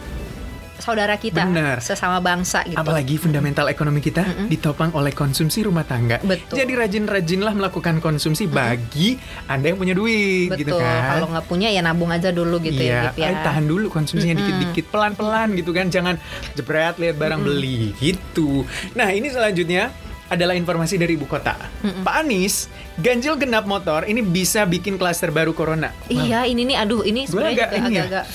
saudara 0.82 1.16
kita, 1.16 1.46
Benar. 1.46 1.78
sesama 1.80 2.18
bangsa 2.20 2.66
gitu. 2.66 2.76
Apalagi 2.76 3.16
fundamental 3.22 3.70
ekonomi 3.70 4.02
kita 4.02 4.50
ditopang 4.50 4.92
oleh 4.98 5.14
konsumsi 5.14 5.62
rumah 5.62 5.86
tangga. 5.86 6.18
Betul. 6.26 6.58
Jadi 6.58 6.72
rajin-rajinlah 6.74 7.54
melakukan 7.54 8.02
konsumsi 8.02 8.50
bagi 8.50 9.16
Anda 9.46 9.72
yang 9.72 9.80
punya 9.80 9.94
duit 9.94 10.52
gitu 10.58 10.76
Betul. 10.76 10.84
kan. 10.84 11.02
Kalau 11.16 11.28
nggak 11.32 11.46
punya 11.46 11.70
ya 11.70 11.82
nabung 11.86 12.10
aja 12.10 12.34
dulu 12.34 12.58
gitu 12.60 12.82
iya, 12.82 13.14
ya, 13.14 13.16
Gip, 13.16 13.22
ya. 13.22 13.46
tahan 13.46 13.66
dulu 13.70 13.88
konsumsinya 13.94 14.36
dikit-dikit, 14.42 14.90
pelan-pelan 14.90 15.54
gitu 15.56 15.72
kan. 15.72 15.88
Jangan 15.88 16.18
jebret 16.58 16.98
lihat 16.98 17.16
barang 17.16 17.42
beli 17.46 17.94
gitu. 18.02 18.66
Nah, 18.98 19.14
ini 19.14 19.30
selanjutnya 19.30 19.94
adalah 20.32 20.56
informasi 20.56 20.96
dari 20.96 21.20
ibu 21.20 21.28
kota. 21.28 21.60
Pak 22.08 22.16
Anies, 22.24 22.72
ganjil 22.96 23.36
genap 23.36 23.68
motor 23.68 24.08
ini 24.08 24.24
bisa 24.24 24.64
bikin 24.64 24.96
klaster 24.96 25.28
baru 25.28 25.52
corona. 25.52 25.92
Iya, 26.08 26.48
ini 26.48 26.64
nih 26.72 26.78
aduh 26.80 27.04
ini 27.04 27.28
sebenarnya 27.28 27.68
ya. 27.68 27.84
agak-agak 27.84 28.26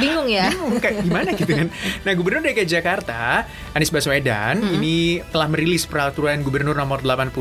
Bingung 0.00 0.28
ya. 0.30 0.48
bingung 0.52 0.80
kayak 0.80 1.04
gimana 1.04 1.30
gitu 1.36 1.52
kan. 1.52 1.68
Nah, 2.06 2.12
Gubernur 2.16 2.40
DKI 2.46 2.68
Jakarta 2.68 3.44
Anies 3.76 3.92
Baswedan 3.92 4.62
ini 4.78 5.20
telah 5.28 5.48
merilis 5.50 5.84
peraturan 5.84 6.40
Gubernur 6.40 6.76
nomor 6.76 7.04
80 7.04 7.32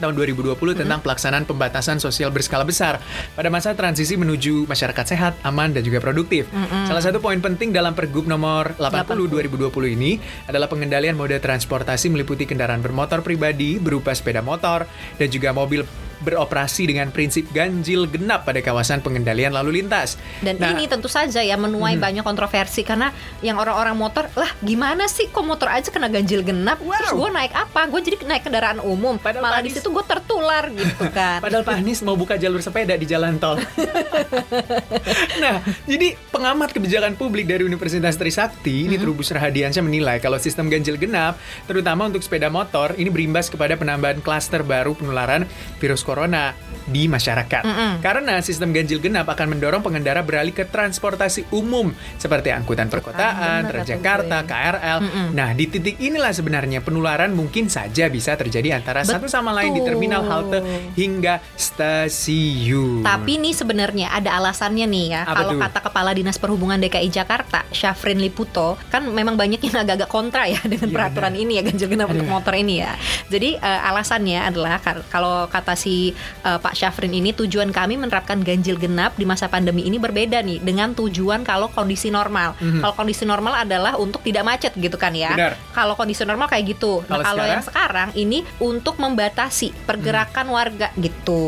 tahun 0.00 0.16
2020 0.16 0.56
tentang 0.80 1.04
pelaksanaan 1.04 1.44
pembatasan 1.44 2.00
sosial 2.00 2.32
berskala 2.32 2.64
besar 2.64 2.98
pada 3.36 3.52
masa 3.52 3.76
transisi 3.76 4.16
menuju 4.16 4.64
masyarakat 4.64 5.04
sehat, 5.04 5.36
aman 5.44 5.76
dan 5.76 5.84
juga 5.84 6.00
produktif. 6.00 6.48
Salah 6.88 7.04
satu 7.04 7.20
poin 7.20 7.36
penting 7.38 7.70
dalam 7.70 7.92
Pergub 7.92 8.24
nomor 8.24 8.72
80 8.80 9.28
2020 9.28 9.68
ini 10.00 10.16
adalah 10.48 10.66
pengendalian 10.72 11.14
mode 11.20 11.36
transportasi 11.36 12.08
meliputi 12.08 12.48
kendaraan 12.48 12.80
bermotor 12.80 13.20
pribadi 13.20 13.76
berupa 13.76 14.16
sepeda 14.16 14.40
motor 14.40 14.88
dan 15.20 15.28
juga 15.28 15.52
mobil 15.52 15.84
beroperasi 16.20 16.88
dengan 16.88 17.08
prinsip 17.08 17.48
ganjil 17.50 18.04
genap 18.06 18.44
pada 18.44 18.60
kawasan 18.60 19.00
pengendalian 19.00 19.52
lalu 19.52 19.80
lintas. 19.80 20.16
Dan 20.40 20.56
Nah, 20.60 20.76
ini 20.76 20.84
tentu 20.84 21.08
saja 21.08 21.40
ya 21.40 21.56
menuai 21.56 21.96
banyak 21.96 22.20
kontroversi 22.20 22.84
karena 22.84 23.10
yang 23.40 23.56
orang-orang 23.56 23.96
motor 23.96 24.28
lah 24.36 24.52
gimana 24.60 25.08
sih 25.08 25.32
kok 25.32 25.40
motor 25.40 25.72
aja 25.72 25.88
kena 25.88 26.12
ganjil 26.12 26.44
genap 26.44 26.76
terus 26.78 27.16
Wow. 27.16 27.26
gue 27.26 27.30
naik 27.32 27.52
apa 27.56 27.80
gue 27.88 28.00
jadi 28.04 28.16
naik 28.28 28.42
kendaraan 28.44 28.78
umum 28.84 29.16
Padahal 29.16 29.40
malah 29.40 29.64
di 29.64 29.72
situ 29.72 29.88
gue 29.88 30.04
tertular 30.04 30.68
gitu 30.68 31.04
kan 31.16 31.40
Padahal 31.40 31.64
Pak 31.64 31.80
Anies 31.80 32.04
mau 32.04 32.12
buka 32.12 32.36
jalur 32.36 32.60
sepeda 32.60 32.92
di 32.92 33.08
jalan 33.08 33.40
tol. 33.40 33.56
nah, 35.42 35.64
jadi 35.88 36.16
pengamat 36.30 36.72
kebijakan 36.76 37.16
publik 37.16 37.48
dari 37.48 37.64
Universitas 37.64 38.16
Trisakti, 38.16 38.86
ini 38.86 38.96
Trubus 39.00 39.32
Rahadiansyah 39.32 39.82
menilai 39.82 40.16
kalau 40.20 40.36
sistem 40.36 40.68
ganjil 40.68 41.00
genap, 41.00 41.40
terutama 41.64 42.06
untuk 42.06 42.20
sepeda 42.20 42.52
motor, 42.52 42.92
ini 42.96 43.08
berimbas 43.08 43.48
kepada 43.48 43.74
penambahan 43.74 44.20
klaster 44.20 44.60
baru 44.60 44.92
penularan 44.92 45.48
virus 45.80 46.04
corona 46.10 46.56
di 46.90 47.06
masyarakat. 47.06 47.62
Karena 48.02 48.42
sistem 48.42 48.74
ganjil 48.74 48.98
genap 48.98 49.30
akan 49.30 49.56
mendorong 49.56 49.80
pengendara 49.80 50.20
beralih 50.20 50.52
ke 50.52 50.66
transportasi 50.66 51.46
umum 51.54 51.94
seperti 52.18 52.50
angkutan 52.50 52.90
perkotaan, 52.90 53.64
kata 53.64 53.70
Transjakarta. 53.70 54.38
KRL. 54.44 54.98
Nah, 55.32 55.54
di 55.54 55.64
titik 55.70 55.96
inilah 56.02 56.34
sebenarnya 56.34 56.82
penularan 56.82 57.30
mungkin 57.30 57.70
saja 57.70 58.10
bisa 58.10 58.34
terjadi 58.34 58.76
antara 58.76 59.06
satu 59.06 59.30
sama 59.30 59.54
lain 59.54 59.72
di 59.72 59.80
Betul. 59.80 59.88
terminal 59.94 60.22
halte 60.26 60.58
hingga 60.98 61.38
stasiun. 61.54 63.06
Tapi 63.06 63.38
nih 63.38 63.54
sebenarnya 63.54 64.10
ada 64.10 64.36
alasannya 64.40 64.86
nih 64.90 65.04
ya. 65.14 65.22
Apa 65.24 65.34
Kalau 65.38 65.52
tuh? 65.54 65.60
kata 65.62 65.78
Kepala 65.86 66.10
Dinas 66.16 66.36
Perhubungan 66.40 66.78
DKI 66.82 67.08
Jakarta, 67.12 67.62
Syafrin 67.70 68.18
Liputo, 68.18 68.74
kan 68.90 69.06
memang 69.06 69.38
banyak 69.38 69.60
yang 69.62 69.86
agak-agak 69.86 70.10
kontra 70.10 70.44
ya 70.50 70.60
dengan 70.66 70.88
Iya, 70.90 70.96
peraturan 70.96 71.34
ini 71.38 71.52
ya 71.60 71.62
ganjil 71.62 71.88
genap 71.92 72.08
untuk 72.10 72.26
motor 72.26 72.54
ini 72.56 72.82
ya. 72.82 72.92
Jadi 73.30 73.54
eh, 73.54 73.80
alasannya 73.86 74.40
adalah 74.42 74.80
kalau 75.12 75.46
kata 75.46 75.76
si 75.78 76.10
eh, 76.42 76.58
Pak 76.58 76.74
Syafrin 76.80 77.12
ini 77.12 77.36
tujuan 77.36 77.68
kami 77.68 78.00
menerapkan 78.00 78.40
ganjil 78.40 78.80
genap 78.80 79.12
di 79.20 79.28
masa 79.28 79.52
pandemi 79.52 79.84
ini 79.84 80.00
berbeda 80.00 80.40
nih 80.40 80.64
dengan 80.64 80.96
tujuan 80.96 81.44
kalau 81.44 81.68
kondisi 81.68 82.08
normal. 82.08 82.56
Kalau 82.56 82.96
kondisi 82.96 83.28
normal 83.28 83.52
adalah 83.60 84.00
untuk 84.00 84.24
tidak 84.24 84.48
macet 84.48 84.72
gitu 84.80 84.96
kan 84.96 85.12
ya. 85.12 85.36
Benar. 85.36 85.52
Kalau 85.76 85.92
kondisi 85.92 86.24
normal 86.24 86.48
kayak 86.48 86.72
gitu. 86.72 87.04
Nah, 87.04 87.20
Kalau 87.20 87.24
kalau 87.28 87.36
sekarang? 87.36 87.52
yang 87.52 87.64
sekarang 87.68 88.08
ini 88.16 88.38
untuk 88.56 88.96
membatasi 88.96 89.76
pergerakan 89.84 90.46
warga 90.48 90.88
gitu. 90.96 91.44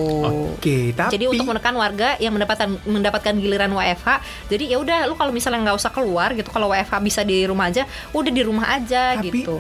Oke, 0.53 0.93
tapi 0.93 1.17
Jadi 1.17 1.25
untuk 1.33 1.49
menekan 1.49 1.75
warga 1.81 2.21
yang 2.21 2.37
mendapatkan 2.37 2.69
mendapatkan 2.85 3.33
giliran 3.33 3.73
WFH, 3.73 4.09
jadi 4.53 4.65
ya 4.69 4.77
udah 4.77 4.99
lu 5.09 5.17
kalau 5.17 5.33
misalnya 5.33 5.73
nggak 5.73 5.79
usah 5.81 5.89
keluar 5.89 6.37
gitu, 6.37 6.53
kalau 6.53 6.69
WFH 6.69 6.93
bisa 7.01 7.21
di 7.25 7.49
rumah 7.49 7.73
aja, 7.73 7.89
udah 8.13 8.29
di 8.29 8.43
rumah 8.45 8.69
aja 8.69 9.17
Tapi, 9.17 9.33
gitu. 9.33 9.57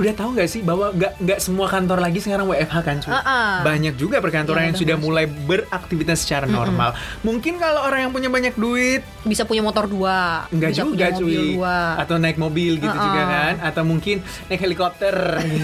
udah 0.00 0.12
tahu 0.16 0.32
nggak 0.32 0.48
sih 0.48 0.64
bahwa 0.64 0.96
nggak 0.96 1.12
nggak 1.20 1.38
semua 1.44 1.68
kantor 1.68 1.98
lagi 2.00 2.18
sekarang 2.24 2.48
WFH 2.48 2.76
kan 2.80 2.96
cuy? 3.04 3.10
Uh-uh. 3.12 3.50
Banyak 3.60 3.94
juga 4.00 4.16
perkantoran 4.24 4.60
Iya, 4.60 4.66
yang 4.70 4.74
udah 4.74 4.80
sudah 4.80 4.96
masuk. 4.96 5.09
Mulai 5.10 5.26
beraktivitas 5.26 6.22
secara 6.22 6.46
normal. 6.46 6.94
Mungkin 7.20 7.58
kalau 7.58 7.82
orang 7.82 8.06
yang 8.06 8.12
punya 8.12 8.28
banyak 8.28 8.54
duit 8.54 9.02
Bisa 9.20 9.42
punya 9.42 9.60
motor 9.60 9.84
dua, 9.84 10.46
Enggak 10.48 10.70
bisa 10.70 10.80
juga 10.82 10.94
punya 10.94 11.10
mobil 11.12 11.18
cuy 11.20 11.48
dua. 11.52 11.78
Atau 11.98 12.16
naik 12.16 12.36
mobil 12.36 12.72
gitu 12.76 12.86
Uh-uh. 12.88 13.04
juga 13.04 13.22
kan 13.26 13.54
Atau 13.60 13.82
mungkin 13.82 14.16
naik 14.46 14.60
helikopter 14.60 15.14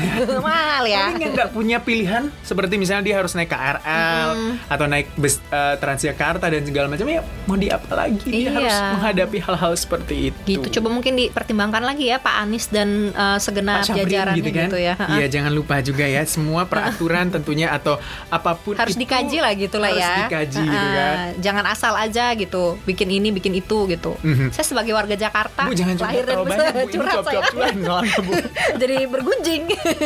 Mahal 0.42 0.82
ya. 0.84 1.12
Yang 1.12 1.32
nggak 1.32 1.50
punya 1.52 1.78
pilihan 1.78 2.28
Seperti 2.40 2.74
misalnya 2.74 3.04
dia 3.04 3.16
harus 3.16 3.32
naik 3.32 3.48
KRL 3.48 4.28
Atau 4.66 4.86
naik 4.86 5.06
bus 5.14 5.38
eh, 5.46 5.74
Transjakarta 5.76 6.46
dan 6.46 6.62
segala 6.62 6.86
macam 6.88 7.06
Ya 7.06 7.22
mau 7.44 7.54
di 7.54 7.68
apa 7.68 7.92
lagi 7.96 8.18
Dia 8.24 8.34
Iya. 8.36 8.50
harus 8.52 8.76
menghadapi 8.92 9.38
hal-hal 9.40 9.72
seperti 9.72 10.14
itu 10.26 10.38
Gitu, 10.46 10.66
coba 10.74 10.88
mungkin 10.90 11.14
dipertimbangkan 11.16 11.82
lagi 11.82 12.08
ya 12.08 12.18
Pak 12.18 12.34
Anies 12.38 12.66
dan 12.66 12.88
eh, 13.08 13.38
segenap 13.38 13.84
jajarannya 13.84 14.36
gitu 14.36 14.50
kan 14.50 14.68
ya. 14.74 14.94
Ha-ha. 14.96 15.14
Iya 15.14 15.26
jangan 15.30 15.52
lupa 15.52 15.80
juga 15.80 16.04
ya 16.04 16.22
Semua 16.24 16.64
peraturan 16.64 17.28
tentunya 17.28 17.70
Atau 17.70 17.96
apa 18.28 18.52
pun 18.54 18.74
harus 18.74 18.92
itu 18.92 19.02
dikaji 19.02 19.25
lah 19.36 19.52
gitu 19.52 19.76
lah 19.76 19.90
harus 19.90 20.02
ya. 20.06 20.14
dikaji 20.30 20.62
gitu 20.62 20.70
Ha-ha. 20.86 20.94
kan 20.94 21.18
Jangan 21.36 21.64
asal 21.66 21.92
aja 21.92 22.24
gitu, 22.32 22.64
bikin 22.86 23.08
ini, 23.10 23.28
bikin 23.28 23.52
itu 23.52 23.90
gitu. 23.90 24.14
Mhm. 24.22 24.54
Saya 24.54 24.64
sebagai 24.64 24.94
warga 24.94 25.14
Jakarta, 25.14 25.66
Bu 25.66 25.74
jangan 25.74 25.96
lahir 25.98 26.22
dan 26.22 26.36
besar 26.42 26.66
Bu 26.70 26.86
curhat 26.86 27.16
saya. 27.26 27.42
soalnya 27.50 28.18
Bu 28.22 28.32
Jadi 28.82 28.96
bergunjing. 29.04 29.62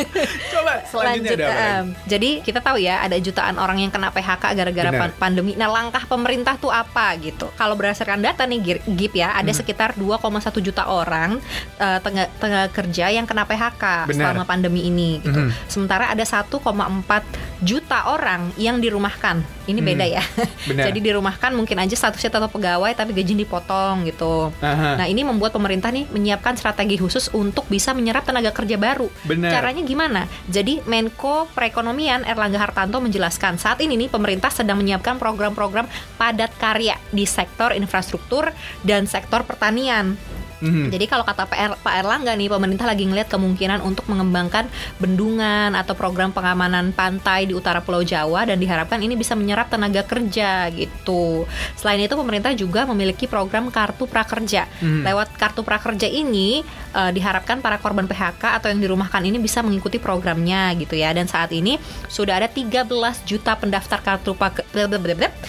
Coba 0.53 0.73
selanjutnya 0.83 1.29
Lanjut, 1.31 1.37
ada 1.37 1.47
em, 1.81 1.85
jadi 2.03 2.29
kita 2.41 2.59
tahu 2.59 2.77
ya 2.79 3.01
ada 3.01 3.17
jutaan 3.17 3.55
orang 3.55 3.77
yang 3.79 3.91
kena 3.91 4.09
PHK 4.09 4.43
gara-gara 4.53 4.89
Benar. 4.89 5.11
pandemi. 5.15 5.53
Nah 5.53 5.69
langkah 5.69 6.03
pemerintah 6.05 6.55
tuh 6.57 6.71
apa 6.71 7.13
gitu? 7.19 7.47
Kalau 7.53 7.75
berdasarkan 7.75 8.19
data 8.19 8.43
nih 8.43 8.81
GIP 8.83 9.13
ya, 9.15 9.35
ada 9.35 9.51
sekitar 9.51 9.93
2,1 9.95 10.17
juta 10.59 10.87
orang 10.87 11.37
eh, 11.77 11.99
tenaga, 12.01 12.27
tenaga 12.39 12.63
kerja 12.71 13.05
yang 13.11 13.25
kena 13.25 13.43
PHK 13.43 14.07
Benar. 14.07 14.15
selama 14.15 14.43
pandemi 14.45 14.87
ini. 14.87 15.19
Gitu. 15.19 15.37
Mhm. 15.37 15.51
Sementara 15.67 16.09
ada 16.09 16.23
1,4 16.23 17.23
juta 17.61 18.09
orang 18.09 18.49
yang 18.57 18.81
dirumahkan. 19.11 19.43
Ini 19.67 19.79
Hmm. 19.83 19.89
beda 19.91 20.05
ya. 20.07 20.23
Benar. 20.71 20.83
jadi 20.89 20.99
dirumahkan 21.11 21.51
mungkin 21.51 21.77
aja 21.83 21.95
statusnya 21.95 22.31
tetap 22.31 22.51
pegawai 22.51 22.91
tapi 22.95 23.11
gaji 23.11 23.43
dipotong 23.43 24.07
gitu. 24.07 24.49
Aha. 24.63 24.95
Nah 24.95 25.05
ini 25.07 25.27
membuat 25.27 25.51
pemerintah 25.51 25.91
nih 25.91 26.07
menyiapkan 26.07 26.55
strategi 26.55 26.95
khusus 26.95 27.27
untuk 27.35 27.67
bisa 27.67 27.91
menyerap 27.91 28.23
tenaga 28.23 28.55
kerja 28.55 28.79
baru. 28.79 29.11
Benar. 29.27 29.51
Caranya 29.51 29.83
gimana? 29.83 30.21
Jadi 30.47 30.79
Menko 30.87 31.51
Perekonomian 31.51 32.23
Erlangga 32.23 32.63
Hartanto 32.63 33.03
menjelaskan 33.03 33.59
saat 33.59 33.83
ini 33.83 33.99
nih 33.99 34.09
pemerintah 34.09 34.49
sedang 34.53 34.79
menyiapkan 34.79 35.19
program-program 35.19 35.85
padat 36.15 36.55
karya 36.55 36.95
di 37.11 37.27
sektor 37.27 37.75
infrastruktur 37.75 38.55
dan 38.87 39.05
sektor 39.05 39.43
pertanian. 39.43 40.15
Mhm. 40.61 40.93
Jadi 40.93 41.05
kalau 41.09 41.25
kata 41.25 41.49
PR 41.49 41.73
Pak 41.75 41.93
Erlangga 42.05 42.37
nih 42.37 42.47
pemerintah 42.47 42.85
lagi 42.85 43.03
ngelihat 43.09 43.27
kemungkinan 43.27 43.81
untuk 43.81 44.05
mengembangkan 44.07 44.69
bendungan 45.01 45.73
atau 45.73 45.97
program 45.97 46.29
pengamanan 46.29 46.93
pantai 46.93 47.49
di 47.49 47.53
utara 47.57 47.81
Pulau 47.81 48.05
Jawa 48.05 48.45
dan 48.45 48.61
diharapkan 48.61 49.01
ini 49.01 49.17
bisa 49.17 49.33
menyerap 49.33 49.73
tenaga 49.73 50.05
kerja 50.05 50.69
gitu. 50.71 51.49
Selain 51.75 51.97
itu 51.97 52.13
pemerintah 52.13 52.53
juga 52.53 52.85
memiliki 52.85 53.25
program 53.25 53.73
kartu 53.73 54.05
prakerja. 54.05 54.69
Hmm. 54.79 55.01
Lewat 55.01 55.33
kartu 55.35 55.65
prakerja 55.65 56.05
ini 56.05 56.61
eh, 56.93 57.11
diharapkan 57.11 57.59
para 57.59 57.81
korban 57.81 58.05
PHK 58.05 58.61
atau 58.61 58.69
yang 58.69 58.79
dirumahkan 58.79 59.25
ini 59.25 59.41
bisa 59.41 59.65
mengikuti 59.65 59.97
programnya 59.97 60.69
gitu 60.77 60.93
ya. 60.93 61.09
Dan 61.11 61.25
saat 61.25 61.49
ini 61.51 61.81
sudah 62.05 62.37
ada 62.37 62.47
13 62.47 62.85
juta 63.25 63.57
pendaftar 63.57 63.99
kartu 64.05 64.37
pak- 64.37 64.69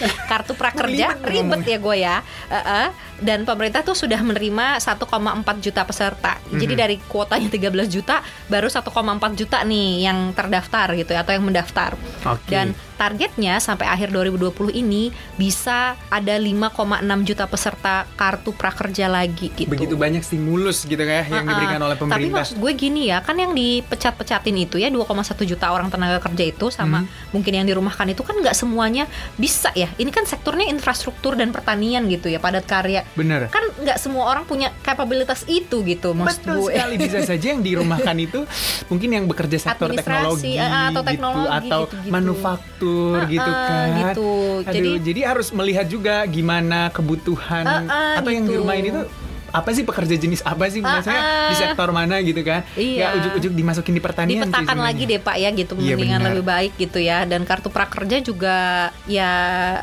kartu 0.31 0.57
prakerja. 0.57 1.21
Ribet 1.21 1.61
ya 1.69 1.77
gue 1.77 1.95
ya. 2.01 2.15
Eh. 2.49 2.89
Dan 3.23 3.47
pemerintah 3.47 3.85
tuh 3.85 3.95
sudah 3.95 4.19
menerima 4.19 4.81
1,4 5.03 5.59
juta 5.59 5.83
peserta. 5.83 6.39
Jadi 6.47 6.73
Mhm. 6.73 6.79
dari 6.79 6.95
kuotanya 7.03 7.47
13 7.51 7.87
juta 7.91 8.23
baru 8.47 8.67
1,4 8.71 9.35
juta 9.35 9.59
nih 9.63 10.07
yang 10.07 10.31
terdaftar 10.31 10.95
gitu 10.95 11.11
ya 11.11 11.21
atau 11.21 11.35
yang 11.35 11.43
mendaftar. 11.43 11.93
Oke. 12.23 12.47
Dan 12.47 12.71
targetnya 12.93 13.57
sampai 13.57 13.85
akhir 13.85 14.09
2020 14.09 14.53
ini 14.75 15.09
bisa 15.35 15.93
ada 16.07 16.35
5,6 16.35 16.69
juta 17.23 17.45
peserta 17.45 17.93
kartu 18.13 18.51
prakerja 18.51 19.05
lagi 19.05 19.49
gitu. 19.51 19.67
begitu 19.67 19.93
banyak 19.93 20.21
stimulus 20.21 20.83
gitu 20.83 20.99
ya 20.99 21.23
yang 21.23 21.43
Ah, 21.43 21.45
ah. 21.45 21.49
diberikan 21.49 21.81
oleh 21.81 21.93
Tapi 21.93 22.03
pemerintah. 22.03 22.35
maksud 22.39 22.55
gue 22.57 22.71
gini 22.73 23.01
ya, 23.07 23.19
kan 23.19 23.35
yang 23.35 23.51
dipecat-pecatin 23.51 24.55
itu 24.59 24.75
ya 24.75 24.87
2,1 24.87 25.03
juta 25.43 25.67
orang 25.67 25.87
tenaga 25.87 26.17
kerja 26.19 26.43
itu 26.45 26.69
sama 26.69 26.93
Hmm. 26.95 27.09
mungkin 27.31 27.53
yang 27.53 27.65
dirumahkan 27.65 28.07
itu 28.07 28.21
kan 28.21 28.35
nggak 28.35 28.53
semuanya 28.53 29.05
bisa 29.35 29.73
ya. 29.73 29.89
Ini 29.93 30.09
kan 30.09 30.23
sektornya 30.23 30.65
infrastruktur 30.67 31.33
dan 31.33 31.49
pertanian 31.49 32.05
gitu 32.05 32.27
ya, 32.27 32.37
padat 32.37 32.63
karya. 32.63 33.03
Bener. 33.13 33.49
Kan 33.49 33.65
nggak 33.75 33.97
semua 33.97 34.27
orang 34.27 34.43
punya 34.43 34.69
kapabilitas 34.81 35.43
itu 35.45 35.81
gitu 35.81 36.13
maksud 36.13 36.41
Betul 36.41 36.55
gue. 36.59 36.69
sekali 36.71 36.95
bisa 36.97 37.19
saja 37.29 37.45
yang 37.49 37.61
dirumahkan 37.61 38.15
itu 38.17 38.45
mungkin 38.87 39.09
yang 39.11 39.25
bekerja 39.25 39.57
sektor 39.59 39.89
teknologi 39.89 40.53
Administrasi, 40.53 40.53
eh, 40.55 40.69
atau 40.85 41.01
gitu, 41.01 41.09
teknologi 41.09 41.47
atau 41.49 41.81
gitu-gitu. 42.83 42.91
manufaktur 43.09 43.15
Ah, 43.15 43.25
gitu 43.25 43.49
ah, 43.49 43.63
kan. 43.63 43.87
gitu. 43.93 44.29
Aduh, 44.59 44.73
Jadi- 44.73 44.99
jadi 45.03 45.21
harus 45.25 45.47
melihat 45.49 45.85
juga 45.85 46.15
gimana 46.25 46.79
kebutuhan 46.89 47.65
Ah, 47.65 47.81
ah, 47.85 48.13
atau 48.19 48.29
yang 48.29 48.43
di 48.43 48.51
gitu. 48.51 48.59
rumah 48.59 48.75
ini 48.75 48.89
tuh 48.91 49.05
apa 49.53 49.69
sih 49.69 49.83
pekerja 49.83 50.15
jenis 50.15 50.41
apa 50.41 50.65
sih 50.65 50.81
Ah, 50.81 50.97
maksudnya 50.97 51.21
ah. 51.21 51.47
di 51.47 51.55
sektor 51.55 51.89
mana 51.89 52.17
gitu 52.19 52.41
kan 52.41 52.65
Iya. 52.73 52.99
ya 52.99 53.15
ujuk-ujuk 53.15 53.53
dimasukin 53.53 53.93
di 53.93 54.01
pertanian 54.01 54.33
sih 54.33 54.41
dipetakan 54.43 54.65
sebenarnya. 54.67 54.87
lagi 54.89 55.03
deh 55.05 55.19
Pak 55.19 55.35
ya 55.37 55.49
gitu 55.53 55.73
Iya, 55.75 55.93
mendingan 55.93 56.19
benar. 56.19 56.29
lebih 56.31 56.45
baik 56.45 56.71
gitu 56.75 56.97
ya 56.97 57.17
dan 57.23 57.41
kartu 57.43 57.69
prakerja 57.69 58.17
juga 58.19 58.57
ya 59.05 59.31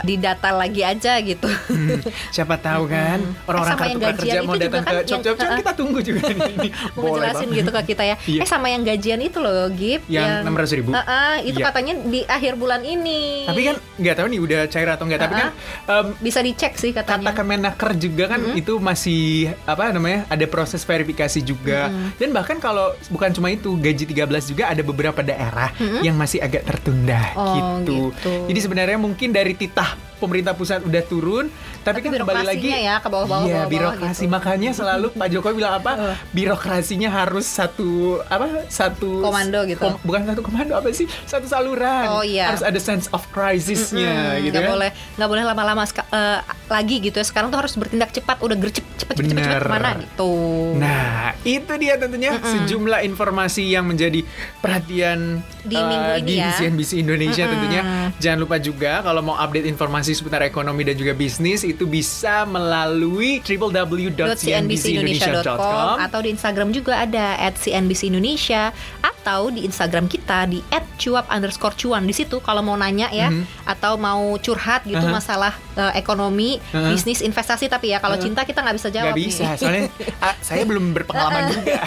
didata 0.00 0.50
lagi 0.53 0.83
aja 0.83 1.17
gitu. 1.21 1.47
Hmm, 1.47 2.03
siapa 2.29 2.57
tahu 2.57 2.87
kan 2.87 3.23
orang-orang 3.45 3.71
Eh, 3.71 3.71
sama 3.71 3.81
kartu 3.81 3.95
yang 3.95 4.03
prakerja 4.03 4.39
mau 4.43 4.55
datang 4.57 4.83
kan 4.83 4.95
ke 4.99 5.15
ah, 5.15 5.47
ah. 5.47 5.57
kita 5.57 5.73
tunggu 5.73 5.99
juga 6.00 6.21
nih 6.27 6.50
ini 6.53 6.69
Mau 6.97 7.15
banget. 7.15 7.47
gitu 7.55 7.71
ke 7.71 7.81
kita 7.87 8.03
ya. 8.05 8.17
Iya. 8.21 8.41
Eh 8.43 8.49
sama 8.49 8.67
yang 8.69 8.83
gajian 8.83 9.21
itu 9.21 9.39
loh, 9.39 9.71
Gip. 9.71 10.03
Yang 10.07 10.29
600.000? 10.43 10.91
Ah, 10.91 10.99
ah, 11.00 11.35
itu 11.39 11.57
Iya. 11.57 11.67
katanya 11.71 11.95
di 12.03 12.21
akhir 12.25 12.53
bulan 12.57 12.83
ini. 12.83 13.47
tapi 13.47 13.61
kan 13.62 13.77
nggak 13.97 14.15
tahu 14.17 14.27
nih 14.27 14.41
udah 14.41 14.61
cair 14.67 14.89
atau 14.89 15.05
nggak 15.05 15.21
tapi 15.21 15.35
kan 15.37 15.49
em, 15.87 16.07
bisa 16.19 16.41
dicek 16.41 16.73
sih 16.75 16.91
kata 16.91 17.07
katanya. 17.12 17.33
Kemenaker 17.33 17.91
juga 17.95 18.25
kan 18.27 18.41
itu 18.53 18.73
masih 18.79 19.53
apa 19.64 19.90
namanya 19.90 20.25
ada 20.26 20.45
proses 20.45 20.83
verifikasi 20.83 21.40
juga 21.40 21.88
dan 22.17 22.31
bahkan 22.31 22.57
kalau 22.57 22.90
bukan 23.09 23.31
cuma 23.31 23.49
itu 23.49 23.76
gaji 23.76 24.05
13 24.05 24.26
juga 24.47 24.64
ada 24.69 24.81
beberapa 24.81 25.21
daerah 25.21 25.71
yang 26.00 26.14
masih 26.14 26.40
agak 26.40 26.64
tertunda 26.64 27.21
Oh, 27.33 27.55
gitu. 27.81 28.11
gitu. 28.11 28.33
Jadi 28.49 28.61
sebenarnya 28.61 28.97
mungkin 28.97 29.31
dari 29.31 29.52
titah 29.52 29.95
pemerintah 30.21 30.53
pusat 30.53 30.81
udah 30.81 31.03
turun 31.03 31.49
tapi, 31.81 31.99
Tapi 31.99 32.07
kan 32.07 32.21
kembali 32.21 32.45
lagi 32.45 32.69
ya, 32.69 33.00
ke 33.00 33.09
bawah-bawah, 33.09 33.41
Iya, 33.43 33.65
bawah-bawah 33.65 33.73
birokrasi 33.97 34.23
gitu. 34.23 34.31
makanya 34.31 34.71
selalu 34.71 35.07
Pak 35.11 35.29
Jokowi 35.29 35.55
bilang 35.57 35.75
apa? 35.75 35.93
birokrasinya 36.31 37.09
harus 37.09 37.47
satu 37.47 37.91
apa? 38.27 38.69
Satu 38.69 39.21
Komando 39.21 39.65
gitu. 39.65 39.81
kom- 39.81 39.97
bukan 40.03 40.23
satu 40.25 40.41
komando 40.41 40.73
apa 40.73 40.89
sih? 40.91 41.09
Satu 41.25 41.47
saluran. 41.47 42.05
Oh, 42.11 42.21
iya. 42.21 42.53
Harus 42.53 42.61
ada 42.61 42.77
sense 42.77 43.09
of 43.09 43.25
crisisnya 43.31 44.12
Hmm, 44.31 44.43
gitu 44.43 44.53
nggak 44.53 44.62
kan. 44.62 44.71
boleh 44.71 44.91
nggak 45.17 45.29
boleh 45.29 45.43
lama-lama 45.43 45.83
eh, 45.89 46.39
lagi 46.67 46.97
gitu 47.00 47.17
ya 47.17 47.25
sekarang 47.25 47.49
tuh 47.49 47.59
harus 47.59 47.73
bertindak 47.75 48.11
cepat 48.11 48.37
udah 48.39 48.55
gercep 48.55 48.85
cepet 48.95 49.15
cepet 49.17 49.27
cepet, 49.27 49.43
cepet 49.43 49.59
ke 49.59 49.71
mana 49.71 49.91
gitu 49.97 50.33
Nah, 50.77 51.33
itu 51.43 51.73
dia 51.77 51.95
tentunya 51.97 52.37
sejumlah 52.37 53.00
informasi 53.05 53.65
yang 53.67 53.85
menjadi 53.85 54.21
perhatian 54.61 55.41
Di 55.61 55.73
eh, 55.73 55.83
minggu 55.83 56.12
ini 56.19 56.27
di 56.27 56.35
ya. 56.37 56.53
CNBC 56.53 56.91
Indonesia 56.99 57.45
tentunya. 57.45 57.81
Jangan 58.17 58.39
lupa 58.39 58.57
juga 58.57 59.00
kalau 59.00 59.21
mau 59.23 59.37
update 59.37 59.67
informasi 59.67 60.10
seputar 60.12 60.43
ekonomi 60.43 60.85
dan 60.85 60.95
juga 60.95 61.12
bisnis 61.12 61.62
itu 61.62 61.85
bisa 61.85 62.45
melalui 62.45 63.40
www.cnbcindonesia.com 63.40 65.97
atau 66.00 66.21
di 66.21 66.29
Instagram 66.33 66.69
juga 66.71 67.02
ada 67.02 67.37
at 67.38 67.57
CNBC 67.57 68.09
Indonesia 68.09 68.73
atau 69.00 69.52
di 69.52 69.64
Instagram 69.64 70.09
kita 70.09 70.49
di 70.49 70.64
at 70.73 70.85
cuap 70.97 71.29
underscore 71.29 71.76
cuan 71.76 72.05
di 72.05 72.14
situ 72.17 72.40
kalau 72.40 72.64
mau 72.64 72.75
nanya 72.75 73.12
ya 73.12 73.29
atau 73.64 74.00
mau 74.00 74.37
curhat 74.40 74.85
gitu 74.88 75.00
Aha. 75.00 75.12
masalah 75.12 75.52
eh, 75.76 75.93
ekonomi 75.97 76.57
Aha. 76.73 76.93
bisnis 76.93 77.21
investasi 77.21 77.69
tapi 77.69 77.93
ya 77.93 78.00
kalau 78.00 78.17
cinta 78.17 78.45
kita 78.49 78.64
nggak 78.64 78.76
bisa 78.81 78.88
jawab 78.88 79.12
Nggak 79.12 79.21
bisa, 79.21 79.45
nih. 79.45 79.59
soalnya 79.59 79.83
ah, 80.21 80.35
saya 80.40 80.62
belum 80.64 80.97
berpengalaman 80.97 81.52
juga. 81.52 81.81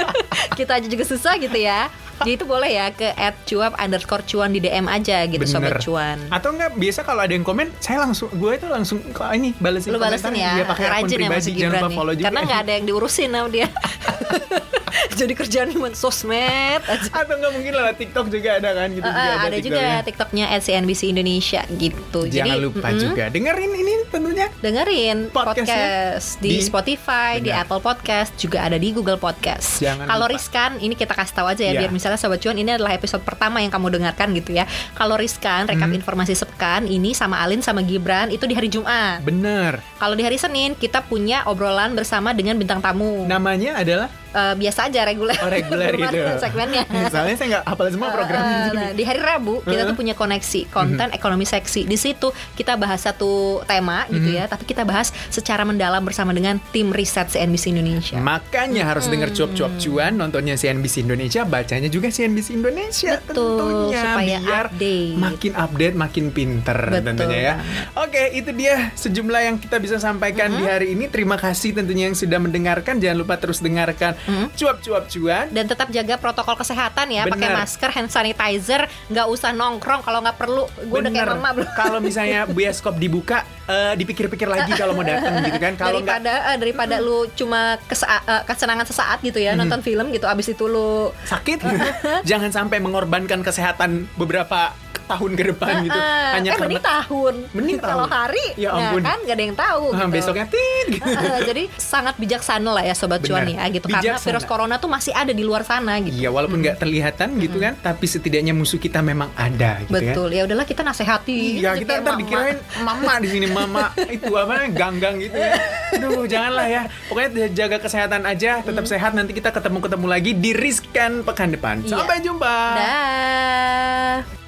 kita 0.58 0.72
aja 0.80 0.88
juga 0.88 1.04
susah 1.08 1.34
gitu 1.40 1.56
ya 1.56 1.88
jadi 2.20 2.32
itu 2.32 2.44
boleh 2.44 2.70
ya 2.70 2.86
ke 2.90 3.10
at 3.10 3.34
cuap 3.42 3.74
underscore 3.74 4.22
cuan 4.22 4.50
di 4.50 4.58
DM 4.58 4.86
aja 4.86 5.26
gitu 5.26 5.42
sobat 5.44 5.74
Bener. 5.74 5.82
cuan 5.82 6.18
Atau 6.28 6.52
enggak 6.52 6.74
biasa 6.74 7.00
kalau 7.02 7.20
ada 7.20 7.32
yang 7.32 7.42
komen, 7.42 7.74
saya 7.78 7.98
langsung 7.98 8.30
gue 8.30 8.52
itu 8.54 8.66
langsung 8.66 9.02
kok 9.10 9.26
ini 9.30 9.50
balesin 9.54 9.90
lu 9.90 9.98
balesin 9.98 10.32
ya 10.32 10.54
Dia 10.54 10.66
pakai 10.66 10.84
akun 10.84 10.94
rajin 11.00 11.16
ya 11.16 11.18
pribadi, 11.18 11.34
Mas 11.34 11.44
jangan 11.44 11.58
Gibran 11.58 11.80
lupa 11.80 11.90
follow 11.90 12.14
juga. 12.14 12.24
karena 12.28 12.40
nggak 12.44 12.60
ada 12.60 12.72
yang 12.72 12.84
diurusin 12.86 13.28
sama 13.28 13.48
dia 13.48 13.68
jadi 15.20 15.32
kerjaan 15.32 15.68
cuma 15.70 15.88
sosmed 15.92 16.80
aja 16.80 17.08
Atau 17.12 17.34
enggak 17.34 17.52
mungkin 17.52 17.72
lewat 17.72 17.96
TikTok 17.96 18.26
juga 18.28 18.50
ada 18.54 18.70
kan 18.72 18.88
gitu 18.90 19.02
Eh, 19.02 19.10
juga 19.10 19.20
eh, 19.26 19.38
ada 19.40 19.56
juga 19.58 19.84
TikToknya. 20.02 20.46
CNBC 20.56 21.02
Indonesia 21.06 21.60
gitu. 21.70 22.20
Jangan 22.24 22.30
Jadi 22.50 22.62
lupa 22.62 22.88
mm-mm, 22.88 23.02
juga 23.02 23.24
dengerin 23.28 23.72
ini 23.74 23.94
tentunya 24.06 24.46
dengerin 24.58 25.18
podcast 25.28 26.38
di, 26.38 26.50
di- 26.50 26.62
Spotify, 26.62 27.38
di 27.38 27.48
Benar. 27.48 27.64
Apple 27.64 27.80
Podcast, 27.80 28.30
juga 28.34 28.62
ada 28.62 28.74
di 28.74 28.90
Google 28.90 29.16
Podcast. 29.16 29.78
Jangan 29.78 30.06
Kalau 30.06 30.26
riskan, 30.26 30.70
ini 30.78 30.94
kita 30.94 31.12
kasih 31.12 31.34
tahu 31.34 31.48
aja 31.48 31.62
ya 31.62 31.72
Iya. 31.72 31.80
biar 31.80 31.90
misalnya 31.90 32.16
sobat 32.16 32.38
cuan 32.38 32.54
ini 32.54 32.70
adalah 32.70 32.92
episode 32.92 33.20
pertama 33.20 33.58
yang 33.58 33.68
kamu 33.68 33.92
dengarkan 33.92 34.32
gitu 34.32 34.52
ya. 34.52 34.64
Kalau 34.92 35.14
riskan, 35.14 35.66
rekap 35.66 35.84
Hmm. 35.84 35.96
informasi 35.96 36.32
sepekan 36.32 36.84
ini 36.84 37.12
sama 37.12 37.38
Alin 37.38 37.60
sama 37.60 37.80
Gibran 37.80 38.30
itu 38.30 38.44
di 38.44 38.54
hari 38.54 38.68
Jumat. 38.68 39.20
bener. 39.20 39.82
Kalau 39.94 40.14
di 40.14 40.22
hari 40.22 40.36
Senin 40.36 40.72
kita 40.74 41.02
punya 41.02 41.44
obrolan 41.44 41.92
bersama 41.92 42.30
dengan 42.30 42.54
bintang 42.54 42.78
tamu. 42.78 43.24
Namanya 43.24 43.76
adalah 43.76 44.08
Eh, 44.34 44.54
biasa 44.58 44.90
aja 44.90 45.06
reguler. 45.06 45.38
oh, 45.38 45.46
reguler 45.46 45.94
gitu. 46.02 46.18
segmennya. 46.42 46.82
Soalnya 47.14 47.36
saya 47.38 47.48
nggak 47.54 47.64
hafal 47.70 47.86
semua 47.94 48.10
programnya. 48.10 48.50
Uh, 48.50 48.58
jadi. 48.66 48.74
nah, 48.74 48.90
di 48.90 49.02
hari 49.06 49.20
Rabu 49.22 49.62
kita 49.62 49.82
tuh 49.86 49.94
punya 49.94 50.14
koneksi 50.18 50.60
konten 50.74 51.08
ekonomi 51.14 51.46
seksi. 51.46 51.86
Di 51.86 51.94
situ 51.94 52.34
kita 52.58 52.74
bahas 52.74 53.06
satu 53.06 53.62
tema 53.62 54.10
gitu 54.10 54.34
ya, 54.34 54.50
tapi 54.50 54.66
kita 54.66 54.82
bahas 54.82 55.14
secara 55.30 55.62
mendalam 55.62 56.02
bersama 56.02 56.34
dengan 56.34 56.58
tim 56.74 56.90
riset 56.90 57.30
CNBC 57.30 57.78
Indonesia. 57.78 58.18
Makanya 58.18 58.82
harus 58.90 59.06
denger 59.06 59.30
cuap-cuap 59.30 59.78
cuan, 59.78 60.18
nontonnya 60.18 60.58
CNBC 60.58 61.06
Indonesia, 61.06 61.46
bacanya 61.46 61.86
juga 61.86 62.10
CNBC 62.10 62.58
Indonesia 62.58 63.22
Betul, 63.22 63.58
tentunya 63.62 64.02
supaya 64.02 64.38
biar 64.42 64.66
update. 64.74 65.14
makin 65.14 65.52
update, 65.54 65.94
makin 65.94 66.24
pinter 66.34 66.78
Betul 66.90 67.06
tentunya 67.06 67.38
ya. 67.38 67.54
Oke, 68.02 68.34
itu 68.34 68.50
dia 68.50 68.90
sejumlah 68.98 69.40
yang 69.46 69.56
kita 69.62 69.78
bisa 69.78 70.02
sampaikan 70.02 70.50
di 70.58 70.66
hari 70.66 70.98
ini. 70.98 71.06
Terima 71.06 71.38
kasih 71.38 71.70
tentunya 71.70 72.10
yang 72.10 72.18
sudah 72.18 72.42
mendengarkan. 72.42 72.98
Jangan 72.98 73.18
lupa 73.22 73.38
terus 73.38 73.62
dengarkan 73.62 74.23
cuap-cuap 74.54 75.04
cuan. 75.08 75.46
Dan 75.52 75.64
tetap 75.66 75.88
jaga 75.90 76.14
protokol 76.16 76.56
kesehatan 76.56 77.06
ya, 77.10 77.24
pakai 77.26 77.50
masker, 77.52 77.90
hand 77.92 78.10
sanitizer, 78.10 78.86
nggak 79.08 79.26
usah 79.28 79.50
nongkrong 79.52 80.00
kalau 80.00 80.24
nggak 80.24 80.36
perlu. 80.36 80.64
Gue 80.88 80.98
udah 81.00 81.12
kayak 81.12 81.28
mama 81.36 81.50
belum. 81.52 81.70
Kalau 81.74 81.98
misalnya 82.08 82.46
bioskop 82.46 82.96
dibuka, 82.96 83.42
eh, 83.66 83.94
dipikir-pikir 83.94 84.48
lagi 84.48 84.72
kalau 84.80 84.96
mau 84.96 85.04
datang 85.04 85.40
gitu 85.42 85.58
kan. 85.58 85.72
Kalau 85.76 86.00
daripada 86.00 86.32
eh, 86.52 86.56
daripada 86.56 86.96
lu 87.00 87.28
cuma 87.32 87.76
kesa- 87.84 88.24
eh, 88.24 88.42
kesenangan 88.44 88.86
sesaat 88.86 89.18
gitu 89.20 89.40
ya 89.40 89.52
nonton 89.54 89.80
film 89.80 90.10
gitu 90.10 90.26
abis 90.26 90.52
itu 90.52 90.64
lu 90.66 91.10
sakit, 91.24 91.60
jangan 92.28 92.50
sampai 92.50 92.80
mengorbankan 92.80 93.40
kesehatan 93.40 94.06
beberapa 94.16 94.72
tahun 95.06 95.30
ke 95.32 95.42
depan 95.50 95.72
gitu. 95.82 96.00
Hanya 96.32 96.40
eh 96.44 96.52
karena 96.52 96.64
mending 96.66 96.84
tahun 96.84 97.34
Mending 97.52 97.78
kalau 97.78 98.04
tahun. 98.04 98.10
hari 98.10 98.46
Ya 98.54 98.68
nah, 98.70 98.80
ampun. 98.88 99.02
kan 99.02 99.18
gak 99.20 99.34
ada 99.34 99.42
yang 99.42 99.56
tahu 99.56 99.84
Ah, 99.86 99.98
gitu. 100.00 100.12
besoknya 100.12 100.46
tit 100.46 100.86
gitu. 100.90 101.08
Jadi 101.44 101.62
sangat 101.74 102.14
bijaksana 102.16 102.70
lah 102.70 102.82
ya 102.82 102.94
sobat 102.94 103.20
cuan 103.20 103.44
ya 103.44 103.64
gitu 103.68 103.86
karena 103.86 104.02
Bijaksana. 104.04 104.26
virus 104.26 104.44
corona 104.44 104.74
tuh 104.76 104.88
masih 104.88 105.12
ada 105.12 105.30
di 105.30 105.42
luar 105.42 105.62
sana 105.62 105.96
gitu 105.98 106.14
Iya, 106.14 106.28
walaupun 106.28 106.58
nggak 106.58 106.76
terlihatan 106.76 107.28
gitu 107.36 107.56
kan, 107.56 107.74
tapi 107.76 108.04
setidaknya 108.04 108.52
musuh 108.52 108.76
kita 108.76 109.00
memang 109.00 109.30
ada 109.34 109.80
gitu 109.82 109.92
betul 109.92 110.28
ya 110.28 110.44
udahlah 110.44 110.64
kita 110.64 110.80
nasehati 110.80 111.56
Iya, 111.56 111.74
Jadi 111.74 111.82
kita 111.82 111.92
ntar 112.00 112.14
dikirain 112.16 112.56
mama 112.80 113.16
di 113.16 113.28
sini 113.28 113.46
mama 113.46 113.92
itu 114.06 114.30
apa 114.30 114.66
ganggang 114.68 115.18
gitu 115.18 115.34
ya. 115.34 115.54
Aduh, 115.94 116.24
janganlah 116.24 116.66
ya. 116.66 116.82
Pokoknya 117.06 117.28
jaga 117.50 117.78
kesehatan 117.78 118.22
aja, 118.24 118.60
tetap 118.60 118.84
sehat. 118.84 119.12
Nanti 119.12 119.32
kita 119.32 119.50
ketemu-ketemu 119.50 120.06
lagi 120.06 120.30
di 120.32 120.50
Riskan 120.52 121.22
pekan 121.22 121.50
depan. 121.50 121.80
Iya. 121.80 121.94
Sampai 121.94 122.18
jumpa. 122.18 122.54
dah 122.74 124.43